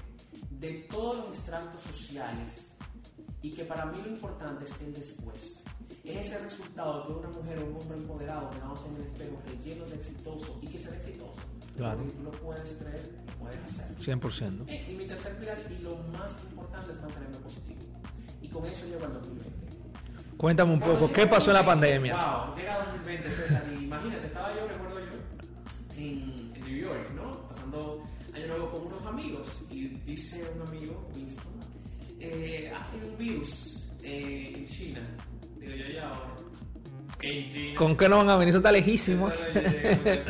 de 0.63 0.87
todos 0.89 1.17
los 1.27 1.37
estratos 1.37 1.81
sociales 1.81 2.71
y 3.41 3.51
que 3.51 3.65
para 3.65 3.85
mí 3.87 3.97
lo 4.01 4.07
importante 4.07 4.63
es 4.63 4.73
el 4.79 4.93
después. 4.93 5.61
Es 6.05 6.27
ese 6.27 6.37
resultado 6.39 7.03
de 7.05 7.13
una 7.15 7.27
mujer 7.27 7.59
o 7.59 7.65
un 7.65 7.81
hombre 7.81 7.97
empoderado 7.97 8.49
mirándose 8.53 8.87
en 8.87 8.95
el 8.95 9.01
espejo, 9.03 9.41
creyendo 9.45 9.85
de 9.85 9.95
exitoso 9.95 10.59
y 10.61 10.67
que 10.67 10.79
ser 10.79 10.93
exitoso. 10.93 11.35
Claro. 11.75 11.97
Porque 11.97 12.13
tú 12.13 12.23
lo 12.23 12.31
puedes 12.31 12.75
creer, 12.75 13.11
lo 13.27 13.33
puedes 13.43 13.57
hacer. 13.65 13.97
100%. 13.97 14.63
Eh, 14.69 14.87
Y 14.89 14.95
mi 14.95 15.05
tercer 15.05 15.37
pilar 15.37 15.57
y 15.69 15.81
lo 15.81 15.97
más 16.17 16.31
importante 16.49 16.93
es 16.93 17.01
mantenerme 17.01 17.37
positivo. 17.37 17.81
Y 18.41 18.47
con 18.47 18.65
eso 18.65 18.85
llego 18.85 19.03
al 19.03 19.13
2020. 19.15 19.51
Cuéntame 20.37 20.71
un 20.71 20.79
Cuando 20.79 20.99
poco, 20.99 21.13
¿qué 21.13 21.27
pasó 21.27 21.49
en 21.51 21.55
la 21.55 21.63
2020, 21.63 22.09
pandemia? 22.09 22.45
Wow, 22.45 22.55
llega 22.55 22.77
2020, 22.85 23.31
César, 23.31 23.63
y 23.69 23.83
imagínate, 23.83 24.27
estaba 24.27 24.49
yo, 24.55 24.67
recuerdo 24.67 24.99
yo, 24.99 25.17
en, 25.97 26.51
en 26.55 26.61
New 26.65 26.77
York, 26.85 27.11
¿no? 27.15 27.47
Pasando 27.49 28.03
año 28.33 28.47
nuevo 28.47 28.71
con 28.71 28.87
unos 28.87 29.05
amigos 29.05 29.63
y 29.69 29.87
dice 30.05 30.43
un 30.55 30.67
amigo, 30.67 31.07
Winston, 31.15 31.53
eh, 32.19 32.71
ah, 32.73 32.87
hay 32.91 33.09
un 33.09 33.17
virus 33.17 33.91
eh, 34.03 34.53
en 34.55 34.65
China. 34.65 35.01
Digo 35.59 35.73
yo, 35.73 35.87
ya 35.93 36.09
ahora. 36.09 36.33
En 37.21 37.49
China. 37.49 37.75
¿Con 37.77 37.95
qué 37.97 38.09
no 38.09 38.17
van 38.17 38.29
a 38.29 38.35
venir? 38.35 38.49
Eso 38.49 38.57
está 38.57 38.71
lejísimo. 38.71 39.27
Me 39.27 40.03
me. 40.03 40.21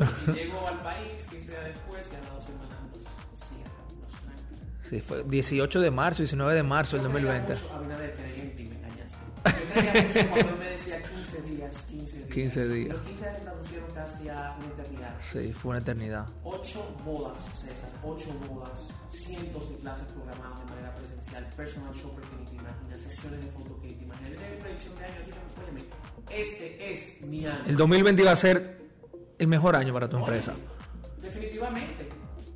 Y 0.00 0.32
llego 0.32 0.66
al 0.66 0.80
país 0.82 1.26
15 1.30 1.50
días 1.50 1.64
después 1.64 2.02
y 2.10 2.14
a 2.14 2.18
las 2.20 2.32
dos 2.32 2.44
semanas 2.44 2.78
nos 2.90 3.40
cierran. 3.48 4.82
Sí, 4.82 5.00
fue 5.00 5.24
18 5.24 5.80
de 5.80 5.90
marzo, 5.90 6.22
19 6.22 6.54
de 6.54 6.62
marzo 6.62 6.96
del 6.96 7.06
Yo 7.06 7.12
creía 7.12 7.32
2020. 7.32 7.62
mucho, 7.62 7.74
Abinader, 7.74 8.14
creía 8.16 8.42
en 8.42 8.56
ti, 8.56 8.64
me 8.64 8.80
mucho 10.02 10.28
cuando 10.30 10.50
él 10.50 10.58
me 10.58 10.70
decía 10.70 11.02
15 11.02 11.42
días, 11.42 11.86
15 11.90 12.16
días. 12.16 12.28
15 12.30 12.68
días. 12.68 12.96
Los 12.96 13.06
15 13.06 13.22
días 13.24 13.36
se 13.36 13.42
traducieron 13.42 13.79
casi 13.94 14.28
a 14.28 14.56
una 14.58 14.66
eternidad. 14.66 15.14
Sí, 15.30 15.52
fue 15.52 15.70
una 15.70 15.80
eternidad. 15.80 16.26
Ocho 16.44 16.96
bodas, 17.04 17.42
César, 17.54 17.90
ocho 18.02 18.30
bodas, 18.48 18.92
cientos 19.10 19.70
de 19.70 19.76
clases 19.76 20.06
programadas 20.12 20.58
de 20.60 20.64
manera 20.66 20.94
presencial, 20.94 21.48
personal 21.56 21.94
shopper 21.94 22.24
que 22.24 22.36
ni 22.36 22.44
te 22.44 22.56
imaginas, 22.56 23.00
sesiones 23.00 23.44
de 23.44 23.50
foto 23.52 23.80
que 23.80 23.88
ni 23.88 23.94
te 23.94 24.04
imaginas. 24.04 24.30
Yo 24.30 24.36
tenía 24.36 24.54
mi 24.56 24.62
predicción 24.62 24.98
de 24.98 25.04
año, 25.04 25.14
este 26.30 26.92
es 26.92 27.22
mi 27.22 27.46
año. 27.46 27.64
El 27.66 27.76
2020 27.76 28.22
iba 28.22 28.30
a 28.30 28.36
ser 28.36 28.80
el 29.38 29.46
mejor 29.48 29.74
año 29.74 29.92
para 29.92 30.08
tu 30.08 30.16
empresa. 30.16 30.52
Óyeme, 30.52 30.80
Definitivamente. 31.22 32.08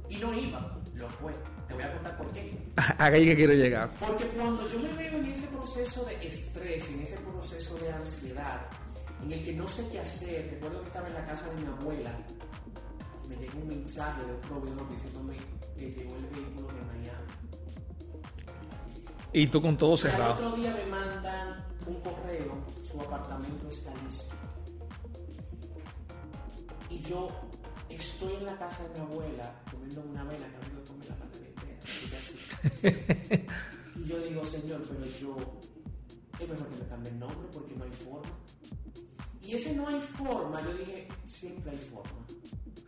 Y 0.08 0.16
no 0.18 0.32
iba, 0.32 0.74
lo 0.94 1.08
fue. 1.08 1.32
Te 1.66 1.74
voy 1.74 1.82
a 1.82 1.92
contar 1.92 2.16
por 2.16 2.32
qué. 2.32 2.52
Ahí 2.98 3.24
que 3.24 3.36
quiero 3.36 3.54
llegar. 3.54 3.92
Porque 3.98 4.26
cuando 4.28 4.70
yo 4.70 4.78
me 4.78 4.92
veo 4.94 5.16
en 5.16 5.26
ese 5.26 5.46
proceso 5.48 6.04
de 6.04 6.28
estrés, 6.28 6.90
en 6.90 7.00
ese 7.02 7.16
proceso 7.18 7.76
de 7.78 7.92
ansiedad, 7.92 8.60
en 9.24 9.32
el 9.32 9.42
que 9.44 9.52
no 9.54 9.66
sé 9.66 9.88
qué 9.90 10.00
hacer, 10.00 10.50
recuerdo 10.50 10.80
que 10.80 10.86
estaba 10.88 11.08
en 11.08 11.14
la 11.14 11.24
casa 11.24 11.48
de 11.48 11.62
mi 11.62 11.66
abuela 11.66 12.12
y 13.24 13.28
me 13.28 13.36
llegó 13.36 13.58
un 13.58 13.68
mensaje 13.68 14.22
de 14.24 14.32
un 14.34 14.40
proveedor 14.40 14.90
diciéndome 14.90 15.36
que 15.76 15.90
llegó 15.90 16.14
el 16.16 16.26
vehículo 16.26 16.68
de 16.68 16.82
Miami. 16.82 17.32
Y 19.32 19.46
tú 19.46 19.62
con 19.62 19.76
todo 19.78 19.90
Y 19.90 19.92
al 19.94 19.98
cerrado. 19.98 20.34
otro 20.34 20.52
día 20.52 20.74
me 20.74 20.84
mandan 20.90 21.64
un 21.86 21.94
correo, 22.02 22.64
su 22.82 23.00
apartamento 23.00 23.68
está 23.68 23.92
listo. 24.04 24.34
Y 26.90 27.00
yo 27.00 27.30
estoy 27.88 28.34
en 28.34 28.44
la 28.44 28.58
casa 28.58 28.84
de 28.84 29.00
mi 29.00 29.06
abuela 29.06 29.54
comiendo 29.70 30.02
una 30.02 30.20
avena 30.20 30.46
que 30.46 30.66
amigo 30.66 30.84
comer 30.86 31.08
la 31.08 31.16
parte 31.16 31.38
entera. 31.38 31.78
Así. 32.18 33.46
y 33.96 34.04
yo 34.06 34.18
digo, 34.18 34.44
señor, 34.44 34.82
pero 34.86 35.06
yo 35.06 35.36
es 36.38 36.48
mejor 36.48 36.68
que 36.68 36.78
me 36.78 36.88
cambie 36.88 37.10
el 37.10 37.18
nombre 37.18 37.48
porque 37.52 37.74
no 37.74 37.84
hay 37.84 37.92
forma. 37.92 38.30
Y 39.54 39.56
ese 39.56 39.72
no 39.76 39.86
hay 39.86 40.00
forma, 40.00 40.60
yo 40.62 40.74
dije, 40.74 41.06
siempre 41.26 41.70
hay 41.70 41.78
forma. 41.78 42.10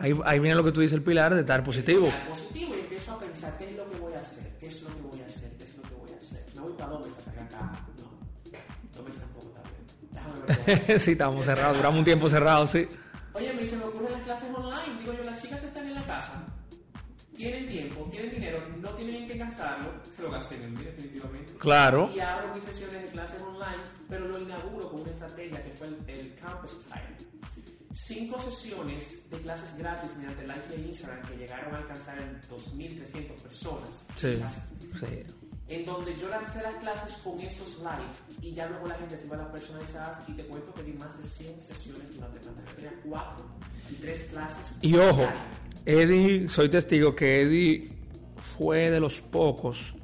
Ahí, 0.01 0.13
ahí 0.25 0.41
viene 0.41 0.57
lo 0.57 0.65
que 0.65 0.73
tú 0.73 0.81
dices, 0.81 0.95
el 0.95 1.05
pilar 1.05 1.33
de 1.33 1.43
estar 1.43 1.63
positivo. 1.63 2.09
Al 2.09 2.25
positivo 2.27 2.75
y 2.75 2.81
empiezo 2.81 3.13
a 3.13 3.21
pensar 3.21 3.57
qué 3.57 3.69
es 3.69 3.77
lo 3.77 3.89
que 3.89 3.97
voy 4.01 4.13
a 4.15 4.21
hacer, 4.21 4.53
qué 4.59 4.67
es 4.67 4.83
lo 4.83 4.89
que 4.89 5.01
voy 5.03 5.21
a 5.21 5.27
hacer, 5.27 5.53
qué 5.57 5.63
es 5.63 5.77
lo 5.77 5.83
que 5.85 5.95
voy 5.95 6.11
a 6.13 6.19
hacer. 6.19 6.45
Me 6.57 6.63
voy 6.63 6.73
para 6.73 6.91
Domex 6.91 7.19
a 7.19 7.23
cargar 7.23 7.49
caja. 7.51 7.87
No, 7.99 8.99
Domex 8.99 9.17
tampoco 9.17 9.47
está 9.47 9.63
bien. 9.71 9.87
Déjame 10.11 10.87
ver. 10.89 11.01
sí, 11.01 11.13
estábamos 11.13 11.47
cerrados, 11.47 11.77
duramos 11.77 11.99
un 12.01 12.05
tiempo 12.05 12.29
cerrado, 12.29 12.67
sí. 12.67 12.89
Oye, 13.35 13.53
me 13.53 13.65
se 13.65 13.77
me 13.77 13.85
ocurren 13.85 14.11
las 14.11 14.23
clases 14.23 14.51
online. 14.53 14.99
Digo 14.99 15.13
yo, 15.13 15.23
las 15.23 15.41
chicas 15.41 15.63
están 15.63 15.87
en 15.87 15.95
la 15.95 16.03
casa, 16.03 16.49
tienen 17.37 17.67
tiempo, 17.67 18.09
tienen 18.11 18.31
dinero, 18.31 18.59
no 18.81 18.91
tienen 18.91 19.17
en 19.17 19.27
qué 19.29 19.37
gastarlo, 19.37 19.93
lo 20.19 20.31
gasten 20.31 20.63
en 20.63 20.75
mí 20.75 20.85
definitivamente. 20.85 21.53
Claro. 21.55 22.11
Y 22.15 22.21
abro 22.21 22.55
mis 22.55 22.65
sesiones 22.65 23.03
de 23.03 23.09
clases 23.09 23.41
online, 23.43 23.83
pero 24.09 24.27
lo 24.29 24.39
inauguro 24.41 24.91
con 24.91 25.01
una 25.03 25.11
estrategia 25.11 25.63
que 25.63 25.71
fue 25.73 25.89
el, 25.89 25.97
el 26.09 26.35
Campus 26.35 26.73
Style. 26.73 27.17
Cinco 27.93 28.39
sesiones 28.41 29.31
de 29.31 29.39
clases 29.41 29.77
gratis 29.79 30.15
mediante 30.17 30.43
live 30.47 30.69
de 30.69 30.89
Instagram 30.89 31.27
que 31.29 31.37
llegaron 31.39 31.75
a 31.75 31.79
alcanzar 31.79 32.19
en 32.19 32.41
2.300 32.43 33.41
personas. 33.41 34.05
Sí, 34.17 34.35
Las- 34.37 34.73
sí. 35.01 35.25
En 35.69 35.85
donde 35.85 36.17
yo 36.17 36.29
lancé 36.29 36.63
las 36.63 36.77
clases 36.77 37.15
con 37.25 37.41
estos 37.41 37.79
live 37.79 38.41
y 38.41 38.55
ya 38.55 38.69
luego 38.69 38.87
la 38.87 38.95
gente 38.95 39.19
se 39.19 39.27
iba 39.27 39.37
a 39.37 39.41
las 39.41 39.49
personalizadas 39.49 40.29
y 40.29 40.33
te 40.33 40.45
cuento 40.45 40.73
que 40.75 40.83
di 40.85 40.93
más 40.93 41.19
de 41.19 41.25
100 41.25 41.61
sesiones 41.61 42.15
durante 42.15 42.47
la. 42.47 42.53
Tenía 42.75 42.93
cuatro 43.05 43.45
y 43.91 43.95
tres 43.95 44.29
clases. 44.33 44.79
Y 44.83 44.97
ojo. 44.97 45.27
Eddie, 45.85 46.49
soy 46.49 46.69
testigo 46.69 47.15
que 47.15 47.43
Eddie 47.43 47.91
fue 48.37 48.91
de 48.91 49.01
los 49.01 49.21
pocos 49.21 49.95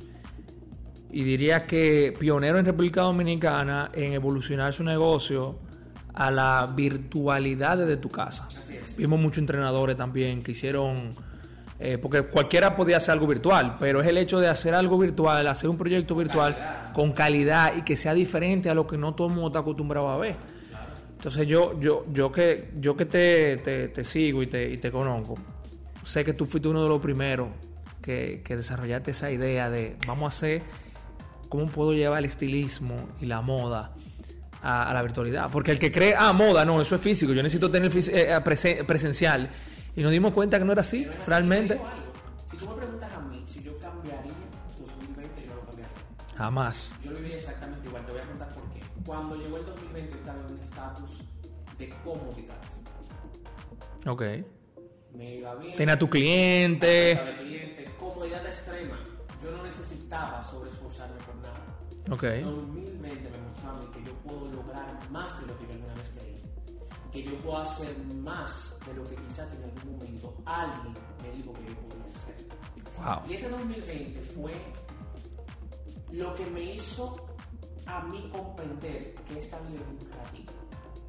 y 1.10 1.24
diría 1.24 1.66
que 1.66 2.14
pionero 2.18 2.58
en 2.58 2.64
República 2.64 3.02
Dominicana 3.02 3.90
en 3.92 4.14
evolucionar 4.14 4.72
su 4.72 4.82
negocio 4.82 5.58
a 6.14 6.30
la 6.30 6.72
virtualidad 6.74 7.78
desde 7.78 7.96
tu 7.96 8.08
casa. 8.08 8.48
Así 8.58 8.76
es. 8.76 8.96
Vimos 8.96 9.20
muchos 9.20 9.38
entrenadores 9.38 9.96
también 9.96 10.42
que 10.42 10.52
hicieron, 10.52 11.10
eh, 11.82 11.98
porque 11.98 12.22
cualquiera 12.22 12.76
podía 12.76 12.96
hacer 12.98 13.12
algo 13.12 13.26
virtual, 13.26 13.74
pero 13.80 14.00
es 14.00 14.06
el 14.08 14.16
hecho 14.18 14.38
de 14.40 14.48
hacer 14.48 14.74
algo 14.74 14.98
virtual, 14.98 15.46
hacer 15.46 15.68
un 15.68 15.76
proyecto 15.76 16.14
virtual 16.14 16.54
Calidad. 16.54 16.92
con 16.92 17.12
calidad 17.12 17.72
y 17.76 17.82
que 17.82 17.96
sea 17.96 18.14
diferente 18.14 18.70
a 18.70 18.74
lo 18.74 18.86
que 18.86 18.96
no 18.96 19.14
todo 19.14 19.26
el 19.28 19.32
mundo 19.34 19.48
está 19.48 19.58
acostumbrado 19.60 20.08
a 20.10 20.16
ver. 20.18 20.36
Entonces 21.16 21.46
yo, 21.46 21.78
yo, 21.80 22.04
yo 22.12 22.32
que, 22.32 22.70
yo 22.80 22.96
que 22.96 23.06
te, 23.06 23.56
te- 23.58 23.88
te 23.88 24.04
sigo 24.04 24.42
y 24.42 24.46
te, 24.46 24.70
y 24.70 24.78
te 24.78 24.90
conozco, 24.90 25.36
sé 26.04 26.24
que 26.24 26.32
tú 26.32 26.46
fuiste 26.46 26.68
uno 26.68 26.82
de 26.82 26.88
los 26.88 27.00
primeros 27.00 27.48
que, 28.00 28.42
que 28.44 28.56
desarrollaste 28.56 29.12
esa 29.12 29.30
idea 29.30 29.70
de 29.70 29.96
vamos 30.06 30.24
a 30.24 30.36
hacer 30.36 30.62
cómo 31.48 31.66
puedo 31.66 31.92
llevar 31.92 32.18
el 32.18 32.24
estilismo 32.24 33.08
y 33.20 33.26
la 33.26 33.40
moda 33.40 33.92
a, 34.62 34.90
a 34.90 34.94
la 34.94 35.02
virtualidad. 35.02 35.48
Porque 35.50 35.70
el 35.70 35.78
que 35.78 35.92
cree, 35.92 36.14
ah, 36.18 36.32
moda, 36.32 36.64
no, 36.64 36.80
eso 36.80 36.94
es 36.96 37.00
físico, 37.00 37.32
yo 37.32 37.42
necesito 37.42 37.70
tener 37.70 37.90
eh, 37.96 38.00
eh, 38.10 38.40
presen- 38.44 38.84
presencial. 38.84 39.48
Y 39.94 40.02
nos 40.02 40.10
dimos 40.10 40.32
cuenta 40.32 40.58
que 40.58 40.64
no 40.64 40.72
era 40.72 40.80
así, 40.80 41.02
es 41.02 41.08
así, 41.08 41.18
realmente. 41.26 41.74
algo. 41.74 41.86
Si 42.50 42.56
tú 42.56 42.68
me 42.68 42.74
preguntas 42.76 43.12
a 43.12 43.20
mí 43.20 43.44
si 43.46 43.62
yo 43.62 43.78
cambiaría 43.78 44.32
2020, 44.78 45.42
yo 45.42 45.48
no 45.48 45.56
lo 45.56 45.66
cambiaría. 45.66 45.96
Jamás. 46.36 46.92
Yo 47.02 47.10
lo 47.10 47.16
viviría 47.16 47.36
exactamente 47.36 47.88
igual. 47.88 48.06
Te 48.06 48.12
voy 48.12 48.20
a 48.20 48.24
contar 48.24 48.48
por 48.48 48.64
qué. 48.70 48.80
Cuando 49.04 49.36
llegó 49.36 49.56
el 49.58 49.66
2020 49.66 50.16
estaba 50.16 50.38
en 50.40 50.54
un 50.54 50.60
estatus 50.60 51.10
de 51.78 51.88
comodidad. 52.04 52.56
Ok. 54.06 54.22
Me 55.14 55.36
iba 55.36 55.54
bien. 55.56 55.74
Tenía 55.74 55.98
tu 55.98 56.08
cliente. 56.08 57.12
El 57.12 57.36
cliente. 57.38 57.94
Comodidad 57.98 58.46
extrema. 58.46 58.98
Yo 59.42 59.50
no 59.50 59.62
necesitaba 59.64 60.42
sobreesforzarme 60.42 61.16
por 61.26 61.36
nada. 61.36 61.60
Ok. 62.10 62.22
2020 62.44 63.30
me 63.30 63.38
mostró 63.38 63.70
a 63.70 63.74
mí 63.74 63.86
que 63.92 64.04
yo 64.08 64.14
puedo 64.18 64.52
lograr 64.52 64.98
más 65.10 65.40
de 65.40 65.46
lo 65.46 65.58
que 65.58 65.66
yo 65.66 65.72
alguna 65.72 65.94
vez 65.94 66.12
creí. 66.16 66.51
Que 67.12 67.22
yo 67.24 67.36
puedo 67.42 67.58
hacer 67.58 67.94
más 68.22 68.78
de 68.86 68.94
lo 68.94 69.04
que 69.04 69.16
quizás 69.16 69.52
en 69.52 69.64
algún 69.64 69.92
momento 69.98 70.34
alguien 70.46 70.94
me 71.22 71.30
dijo 71.36 71.52
que 71.52 71.66
yo 71.66 71.74
podía 71.88 72.04
hacer. 72.14 72.36
Wow. 72.96 73.30
Y 73.30 73.34
ese 73.34 73.48
2020 73.50 74.20
fue 74.34 74.52
lo 76.12 76.34
que 76.34 76.46
me 76.46 76.62
hizo 76.74 77.26
a 77.86 78.02
mí 78.04 78.30
comprender 78.32 79.14
que 79.28 79.38
esta 79.40 79.58
vida 79.60 79.80
es 79.80 80.04
un 80.04 80.10
ratito. 80.12 80.52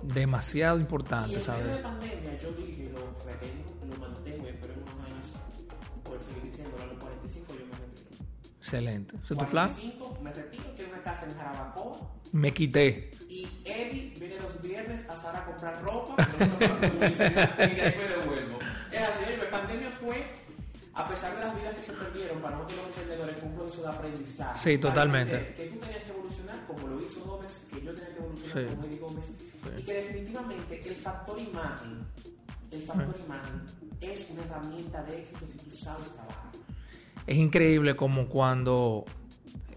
Demasiado 0.01 0.77
Y 0.77 0.81
importante, 0.81 1.33
en 1.35 1.39
medio 1.39 1.53
de 1.53 1.61
¿sabes? 1.69 1.81
pandemia 1.81 2.37
yo 2.41 2.51
dije, 2.53 2.89
lo 2.91 2.99
retengo, 3.25 3.63
lo 3.87 3.95
mantengo 4.01 4.47
espero 4.47 4.73
en 4.73 4.79
unos 4.81 4.93
años 5.05 5.27
poder 6.03 6.21
seguir 6.23 6.43
diciendo, 6.43 6.75
a 6.81 6.85
los 6.87 6.97
45 6.97 7.53
yo 7.53 7.65
me 7.65 7.71
retiro. 7.77 8.09
Excelente. 8.63 9.17
¿Ese 9.23 9.33
es 9.33 9.39
tu 9.39 9.45
plan? 9.49 9.67
45 9.67 10.19
me 10.23 10.31
retiro, 10.33 10.63
quiero 10.73 10.91
una 10.93 11.03
casa 11.03 11.25
en 11.25 11.35
Jarabacoa 11.35 11.97
Me 12.31 12.53
quité. 12.53 13.11
y 13.27 13.45
Eddie 13.65 14.13
viene 14.17 14.39
los 14.39 14.61
viernes 14.61 15.03
a 15.09 15.17
Sara 15.17 15.39
a 15.39 15.45
comprar 15.45 15.83
ropa 15.83 16.15
y 16.17 16.45
de 16.55 17.81
ahí 17.81 17.95
me 17.97 18.07
devuelvo. 18.07 18.59
Es 18.89 19.01
así, 19.01 19.23
la 19.37 19.49
pandemia 19.51 19.89
fue, 19.89 20.31
a 20.93 21.07
pesar 21.09 21.35
de 21.35 21.41
las 21.41 21.55
vidas 21.57 21.75
que 21.75 21.83
se 21.83 21.91
perdieron, 21.93 22.41
para 22.41 22.55
nosotros 22.55 22.77
los 22.79 22.87
emprendedores 22.97 23.37
fue 23.37 23.49
un 23.49 23.55
proceso 23.55 23.81
de 23.81 23.87
aprendizaje. 23.89 24.59
Sí, 24.71 24.77
totalmente. 24.77 25.53
Que 25.57 25.65
tú 25.65 25.79
tenías 25.79 26.03
que 26.03 26.11
evolucionar 26.11 26.65
como 26.65 26.87
lo 26.87 26.99
hizo 27.05 27.19
Gómez, 27.25 27.67
que 27.69 27.81
yo 27.81 27.93
tenía 27.93 28.09
que 28.13 28.19
evolucionar 28.19 28.63
Sí. 28.69 28.75
como 28.75 28.85
Eddie 28.87 28.99
Gómez, 28.99 29.31
y 29.77 29.83
que 29.83 29.93
definitivamente 29.93 30.87
el 30.87 30.95
factor 30.95 31.37
imagen, 31.37 32.05
el 32.71 32.81
factor 32.83 33.15
imagen 33.25 33.61
es 33.99 34.29
una 34.29 34.43
herramienta 34.43 35.03
de 35.03 35.19
éxito 35.19 35.39
si 35.51 35.57
tú 35.69 35.75
sabes 35.75 36.11
trabajar. 36.13 36.42
Es 37.27 37.37
increíble 37.37 37.95
como 37.95 38.27
cuando 38.27 39.05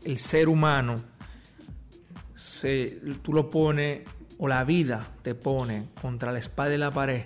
el 0.05 0.19
ser 0.19 0.49
humano 0.49 0.97
se, 2.35 3.01
tú 3.23 3.33
lo 3.33 3.49
pones 3.51 4.01
o 4.39 4.49
la 4.49 4.65
vida 4.65 5.07
te 5.23 5.35
pone 5.35 5.87
contra 6.01 6.33
la 6.33 6.39
espada 6.39 6.71
de 6.71 6.79
la 6.79 6.91
pared. 6.91 7.23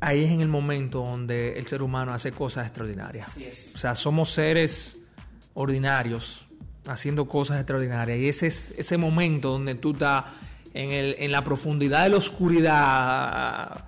Ahí 0.00 0.24
es 0.24 0.30
en 0.30 0.40
el 0.40 0.48
momento 0.48 1.04
donde 1.04 1.58
el 1.58 1.66
ser 1.66 1.82
humano 1.82 2.12
hace 2.12 2.32
cosas 2.32 2.66
extraordinarias. 2.66 3.28
Así 3.28 3.44
es. 3.44 3.72
O 3.74 3.78
sea, 3.78 3.94
somos 3.94 4.30
seres 4.32 4.98
ordinarios 5.54 6.46
haciendo 6.86 7.28
cosas 7.28 7.58
extraordinarias. 7.58 8.18
Y 8.18 8.28
ese 8.28 8.46
es 8.46 8.70
ese 8.78 8.96
momento 8.96 9.50
donde 9.50 9.74
tú 9.74 9.92
estás 9.92 10.24
en, 10.72 10.90
el- 10.92 11.16
en 11.18 11.30
la 11.32 11.44
profundidad 11.44 12.04
de 12.04 12.10
la 12.10 12.16
oscuridad 12.16 13.84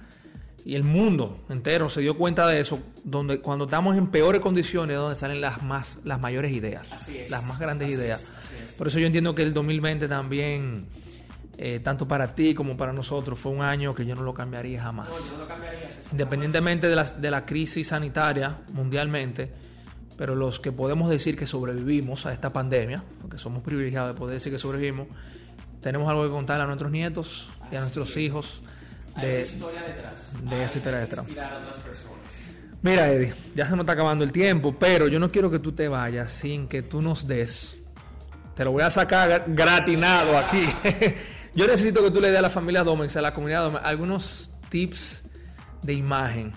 y 0.64 0.75
el 0.76 0.85
mundo 0.85 1.38
entero 1.49 1.88
se 1.88 2.00
dio 2.00 2.16
cuenta 2.16 2.47
de 2.47 2.61
eso, 2.61 2.78
donde 3.04 3.40
cuando 3.40 3.64
estamos 3.64 3.97
en 3.97 4.07
peores 4.09 4.40
condiciones 4.40 4.95
es 4.95 5.00
donde 5.00 5.16
salen 5.16 5.40
las 5.40 5.62
más 5.62 5.99
las 6.04 6.21
mayores 6.21 6.52
ideas, 6.52 6.90
Así 6.92 7.19
es. 7.19 7.31
las 7.31 7.45
más 7.47 7.59
grandes 7.59 7.87
Así 7.88 7.95
ideas. 7.97 8.23
es, 8.23 8.28
así 8.38 8.54
es. 8.64 8.73
Por 8.75 8.87
eso 8.88 8.99
yo 8.99 9.07
entiendo 9.07 9.35
que 9.35 9.42
el 9.42 9.52
2020 9.52 10.07
también, 10.09 10.87
eh, 11.59 11.81
tanto 11.83 12.07
para 12.07 12.35
ti 12.35 12.54
como 12.54 12.76
para 12.76 12.92
nosotros, 12.92 13.38
fue 13.38 13.52
un 13.52 13.62
año 13.62 13.95
que 13.95 14.07
yo 14.07 14.14
no 14.14 14.23
lo 14.23 14.33
cambiaría 14.35 14.83
jamás. 14.83 15.09
No, 15.09 15.19
yo 15.19 15.33
no 15.33 15.38
lo 15.38 15.49
cambiaría. 15.49 15.88
Independientemente 16.12 16.88
de 16.88 16.97
la, 16.97 17.04
de 17.04 17.31
la 17.31 17.45
crisis 17.45 17.88
sanitaria 17.88 18.59
mundialmente, 18.73 19.52
pero 20.16 20.37
los 20.37 20.61
que 20.61 20.71
podemos 20.71 21.11
decir 21.11 21.37
que 21.37 21.47
sobrevivimos 21.47 22.26
a 22.26 22.33
esta 22.33 22.50
pandemia, 22.50 23.02
porque 23.21 23.38
somos 23.38 23.62
privilegiados 23.62 24.14
de 24.14 24.19
poder 24.19 24.35
decir 24.35 24.52
que 24.52 24.59
sobrevivimos, 24.59 25.09
tenemos 25.81 26.09
algo 26.09 26.23
que 26.23 26.31
contarle 26.31 26.62
a 26.62 26.66
nuestros 26.66 26.92
nietos 26.92 27.50
y 27.73 27.76
a 27.76 27.81
nuestros 27.81 28.16
hijos. 28.16 28.62
Hay 29.14 29.26
De, 29.26 29.33
una 29.35 29.42
historia 29.42 29.83
detrás. 29.83 30.33
de 30.42 30.54
Hay 30.57 30.61
esta 30.62 30.78
historia 30.78 30.99
detrás. 31.00 31.19
Inspirar 31.26 31.52
a 31.52 31.59
otras 31.59 31.78
personas. 31.81 32.16
Mira, 32.83 33.12
Eddie, 33.12 33.33
ya 33.54 33.64
se 33.66 33.71
nos 33.73 33.81
está 33.81 33.92
acabando 33.92 34.25
el 34.25 34.33
tiempo, 34.33 34.75
pero 34.78 35.07
yo 35.09 35.21
no 35.21 35.31
quiero 35.31 35.50
que 35.50 35.59
tú 35.61 35.73
te 35.73 35.87
vayas 35.88 36.33
sin 36.33 36.66
que 36.66 36.83
tú 36.83 37.00
nos 37.00 37.26
des. 37.28 37.76
Te 38.54 38.64
lo 38.64 38.73
voy 38.73 38.83
a 38.83 38.90
sacar 38.90 39.31
gra- 39.31 39.45
gratinado 39.47 40.37
aquí. 40.37 40.66
yo 41.54 41.66
necesito 41.66 42.02
que 42.02 42.11
tú 42.11 42.21
le 42.21 42.31
des 42.31 42.38
a 42.38 42.42
la 42.42 42.50
familia 42.50 42.83
Domex, 42.83 43.16
a 43.16 43.23
la 43.23 43.33
comunidad 43.33 43.62
Domex, 43.64 43.85
algunos 43.85 44.50
tips 44.69 45.23
de 45.83 45.92
imagen. 45.92 46.52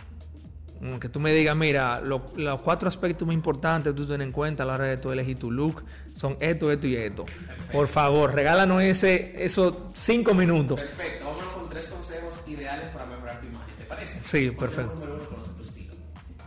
Que 1.00 1.10
tú 1.10 1.20
me 1.20 1.32
digas, 1.34 1.56
mira, 1.56 2.02
lo- 2.02 2.26
los 2.36 2.62
cuatro 2.62 2.88
aspectos 2.88 3.26
muy 3.26 3.34
importantes 3.34 3.94
que 3.94 3.98
tú 3.98 4.06
tienes 4.06 4.26
en 4.26 4.32
cuenta 4.34 4.64
a 4.64 4.66
la 4.66 4.74
hora 4.76 4.86
de 4.86 4.98
tú 4.98 5.12
elegir 5.12 5.38
tu 5.40 5.50
look 5.52 5.84
son 6.16 6.38
esto, 6.40 6.72
esto 6.72 6.86
y 6.88 6.96
esto. 6.96 7.26
Por 7.72 7.88
favor, 7.88 8.34
regálanos 8.36 8.82
ese, 8.84 9.44
esos 9.44 9.76
cinco 9.94 10.34
minutos. 10.34 10.80
Perfecto. 10.80 11.26
Vámonos 11.26 11.46
con 11.54 11.70
tres 11.70 11.88
consejos 11.88 12.15
ideales 12.48 12.90
para 12.90 13.06
mejorar 13.06 13.40
tu 13.42 13.48
imagen. 13.48 13.76
¿Te 13.76 13.86
parece? 13.86 14.22
Sí, 14.28 14.52
perfecto. 14.52 14.94
número 14.96 15.16
uno, 15.16 15.30
conoce 15.30 15.52
tu 15.52 15.64
estilo. 15.64 15.94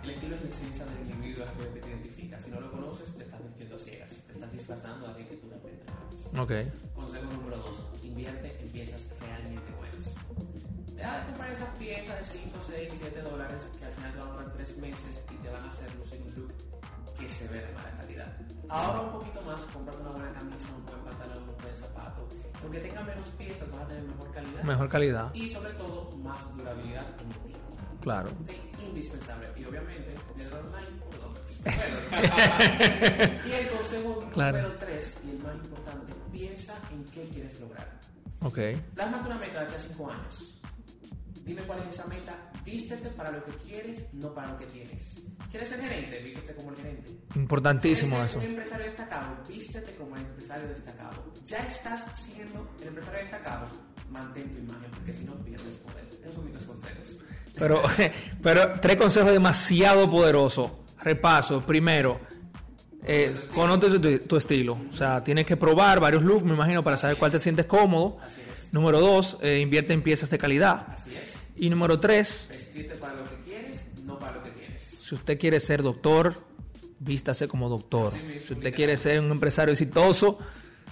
El 0.02 0.10
estilo 0.10 0.34
es 0.36 0.42
la 0.42 0.50
esencia 0.50 0.84
del 0.86 1.10
individuo, 1.10 1.44
es 1.44 1.50
aquello 1.50 1.74
que 1.74 1.80
te 1.80 1.88
identifica. 1.88 2.40
Si 2.40 2.50
no 2.50 2.60
lo 2.60 2.70
conoces, 2.70 3.14
te 3.16 3.24
estás 3.24 3.42
vistiendo 3.44 3.76
a 3.76 3.78
ciegas. 3.78 4.22
Te 4.26 4.32
estás 4.32 4.52
disfrazando 4.52 5.06
de 5.06 5.12
aquello 5.12 5.28
que 5.30 5.36
tú 5.36 5.48
realmente 5.48 5.84
no 5.86 5.92
eres. 6.08 6.68
Ok, 6.68 6.94
Consejo 6.94 7.32
número 7.32 7.56
dos, 7.58 7.84
invierte 8.04 8.56
en 8.60 8.68
piezas 8.70 9.14
realmente 9.20 9.72
buenas. 9.76 10.16
Deja 10.94 11.20
de 11.20 11.26
comprar 11.26 11.52
esas 11.52 11.78
piezas 11.78 12.18
de 12.18 12.38
5, 12.40 12.58
6, 12.60 12.88
7 12.98 13.22
dólares 13.22 13.70
que 13.78 13.84
al 13.84 13.92
final 13.92 14.12
te 14.12 14.18
van 14.18 14.28
a 14.28 14.32
durar 14.32 14.52
3 14.54 14.78
meses 14.78 15.24
y 15.30 15.36
te 15.36 15.48
van 15.48 15.62
a 15.62 15.68
hacer 15.68 15.94
lucir 15.94 16.20
un 16.22 16.42
look 16.42 16.77
que 17.18 17.28
se 17.28 17.48
ve 17.48 17.58
de 17.66 17.72
mala 17.72 17.90
calidad. 17.98 18.36
Ahora 18.68 19.00
un 19.00 19.12
poquito 19.12 19.40
más, 19.42 19.64
cómprate 19.64 19.98
una 20.00 20.10
buena 20.10 20.32
camisa, 20.32 20.70
un 20.76 20.84
buen 20.86 20.98
pantalón, 21.00 21.48
un 21.48 21.56
buen 21.62 21.76
zapato. 21.76 22.28
Aunque 22.62 22.80
tenga 22.80 23.02
menos 23.02 23.28
piezas, 23.30 23.70
vas 23.70 23.80
a 23.82 23.86
tener 23.88 24.02
mejor 24.04 24.32
calidad 24.32 24.62
mejor 24.62 24.88
calidad, 24.88 25.34
y 25.34 25.48
sobre 25.48 25.70
todo 25.74 26.10
más 26.18 26.56
durabilidad 26.56 27.06
en 27.20 27.30
el 27.30 27.36
tiempo. 27.38 27.76
claro. 28.00 28.28
Ok, 28.42 28.50
indispensable. 28.88 29.48
Y 29.56 29.64
obviamente, 29.64 30.14
viene 30.36 30.50
dólares. 30.50 30.88
Bueno. 31.64 33.40
y 33.46 33.50
el 33.52 33.68
consejo 33.70 34.30
Claro. 34.32 34.58
número 34.58 34.78
3 34.78 35.20
y 35.26 35.30
el 35.30 35.38
más 35.42 35.54
importante, 35.56 36.12
piensa 36.32 36.74
en 36.92 37.04
qué 37.06 37.22
quieres 37.22 37.60
lograr. 37.60 37.88
Ok, 38.42 38.58
Plásmate 38.94 39.26
una 39.26 39.38
meta 39.38 39.60
de 39.60 39.66
aquí 39.66 39.74
a 39.74 39.78
5 39.80 40.10
años. 40.10 40.60
Dime 41.44 41.62
cuál 41.62 41.80
es 41.80 41.88
esa 41.88 42.06
meta. 42.06 42.32
Vístete 42.70 43.08
para 43.10 43.30
lo 43.30 43.44
que 43.44 43.52
quieres, 43.66 44.12
no 44.12 44.34
para 44.34 44.48
lo 44.48 44.58
que 44.58 44.66
tienes. 44.66 45.22
¿Quieres 45.50 45.68
ser 45.68 45.80
gerente? 45.80 46.18
Vístete 46.22 46.54
como 46.54 46.70
el 46.70 46.76
gerente. 46.76 47.10
importantísimo 47.34 48.16
¿Quieres 48.16 48.30
eso. 48.30 48.40
ser 48.40 48.48
un 48.48 48.54
empresario 48.54 48.86
destacado? 48.86 49.36
Vístete 49.48 49.92
como 49.92 50.16
el 50.16 50.22
empresario 50.22 50.68
destacado. 50.68 51.24
Ya 51.46 51.58
estás 51.58 52.06
siendo 52.14 52.68
el 52.82 52.88
empresario 52.88 53.20
destacado. 53.20 53.66
Mantén 54.10 54.50
tu 54.50 54.58
imagen, 54.58 54.90
porque 54.90 55.12
si 55.12 55.24
no 55.24 55.34
pierdes 55.44 55.78
poder. 55.78 56.04
Esos 56.22 56.34
son 56.34 56.44
mis 56.44 56.54
tres 56.54 56.66
consejos. 56.66 57.18
Pero, 57.58 57.82
pero 58.42 58.80
tres 58.80 58.96
consejos 58.96 59.32
demasiado 59.32 60.10
poderosos. 60.10 60.70
Repaso. 61.00 61.60
Primero, 61.64 62.20
eh, 63.02 63.34
conoce 63.54 63.98
tu, 63.98 64.18
tu 64.26 64.36
estilo. 64.36 64.78
O 64.90 64.92
sea, 64.92 65.24
tienes 65.24 65.46
que 65.46 65.56
probar 65.56 66.00
varios 66.00 66.22
looks, 66.22 66.44
me 66.44 66.52
imagino, 66.54 66.84
para 66.84 66.96
saber 66.96 67.16
cuál 67.16 67.30
te 67.30 67.40
sientes 67.40 67.66
cómodo. 67.66 68.18
Así 68.22 68.42
es. 68.42 68.72
Número 68.74 69.00
dos, 69.00 69.38
eh, 69.40 69.60
invierte 69.60 69.94
en 69.94 70.02
piezas 70.02 70.28
de 70.28 70.38
calidad. 70.38 70.86
Así 70.94 71.16
es. 71.16 71.37
Y 71.58 71.70
número 71.70 71.98
tres, 71.98 72.46
Vestirte 72.48 72.94
para 72.94 73.14
lo 73.14 73.24
que 73.24 73.36
quieres, 73.44 73.90
no 74.04 74.18
para 74.18 74.36
lo 74.36 74.42
que 74.42 74.50
tienes. 74.50 74.82
si 74.82 75.14
usted 75.14 75.38
quiere 75.38 75.58
ser 75.60 75.82
doctor, 75.82 76.34
vístase 77.00 77.48
como 77.48 77.68
doctor. 77.68 78.12
Mismo, 78.12 78.40
Si 78.46 78.52
usted 78.54 78.72
quiere 78.72 78.96
ser 78.96 79.20
un 79.20 79.30
empresario 79.30 79.72
exitoso, 79.72 80.38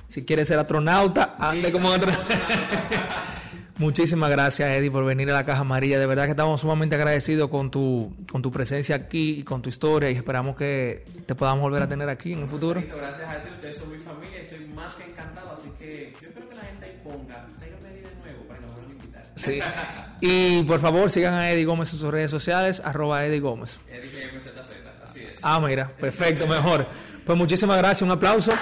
si 0.09 0.25
quiere 0.25 0.45
ser 0.45 0.59
astronauta, 0.59 1.37
ande 1.39 1.71
como 1.71 1.91
astronauta. 1.93 2.27
Muchísimas 3.79 4.31
gracias, 4.31 4.71
Eddie, 4.71 4.91
por 4.91 5.05
venir 5.05 5.31
a 5.31 5.35
la 5.35 5.45
Caja 5.45 5.61
Amarilla. 5.61 6.01
De 6.01 6.07
verdad 6.07 6.25
que 6.25 6.31
estamos 6.31 6.63
sumamente 6.63 6.95
agradecidos 6.95 7.51
con 7.51 7.71
tu, 7.71 8.17
con 8.31 8.41
tu 8.41 8.51
presencia 8.51 8.97
aquí 8.97 9.41
y 9.41 9.43
con 9.45 9.61
tu 9.61 9.69
historia 9.69 10.11
y 10.11 10.15
esperamos 10.15 10.57
que 10.57 11.05
te 11.27 11.35
podamos 11.35 11.63
volver 11.63 11.83
a 11.83 11.89
tener 11.89 12.09
aquí 12.09 12.33
en 12.33 12.41
el 12.41 12.49
futuro. 12.49 12.83
Gracias 12.83 13.31
a 13.31 13.43
ti, 13.43 13.51
ustedes 13.51 13.77
son 13.77 13.93
mi 13.93 13.99
familia, 13.99 14.41
estoy 14.41 14.67
más 14.69 14.95
que 14.95 15.05
encantado, 15.05 15.53
así 15.53 15.69
que 15.79 16.15
yo 16.23 16.29
espero 16.29 16.49
que 16.49 16.55
la 16.55 16.63
gente 16.63 16.87
ahí 16.87 17.01
ponga, 17.05 17.47
Sí. 19.37 19.61
Y 20.21 20.63
por 20.65 20.81
favor, 20.81 21.11
sigan 21.11 21.35
a 21.35 21.51
Eddie 21.51 21.65
Gómez 21.65 21.93
en 21.93 21.99
sus 21.99 22.11
redes 22.11 22.31
sociales, 22.31 22.81
arroba 22.85 23.25
Eddie 23.25 23.41
Gómez. 23.41 23.79
Eddie 23.91 24.31
GMZZ, 24.33 24.71
así 25.05 25.21
es. 25.21 25.39
Ah, 25.43 25.61
mira, 25.61 25.89
perfecto, 25.89 26.47
mejor. 26.47 26.87
Pues 27.25 27.37
muchísimas 27.37 27.77
gracias, 27.79 28.03
un 28.03 28.11
aplauso. 28.11 28.53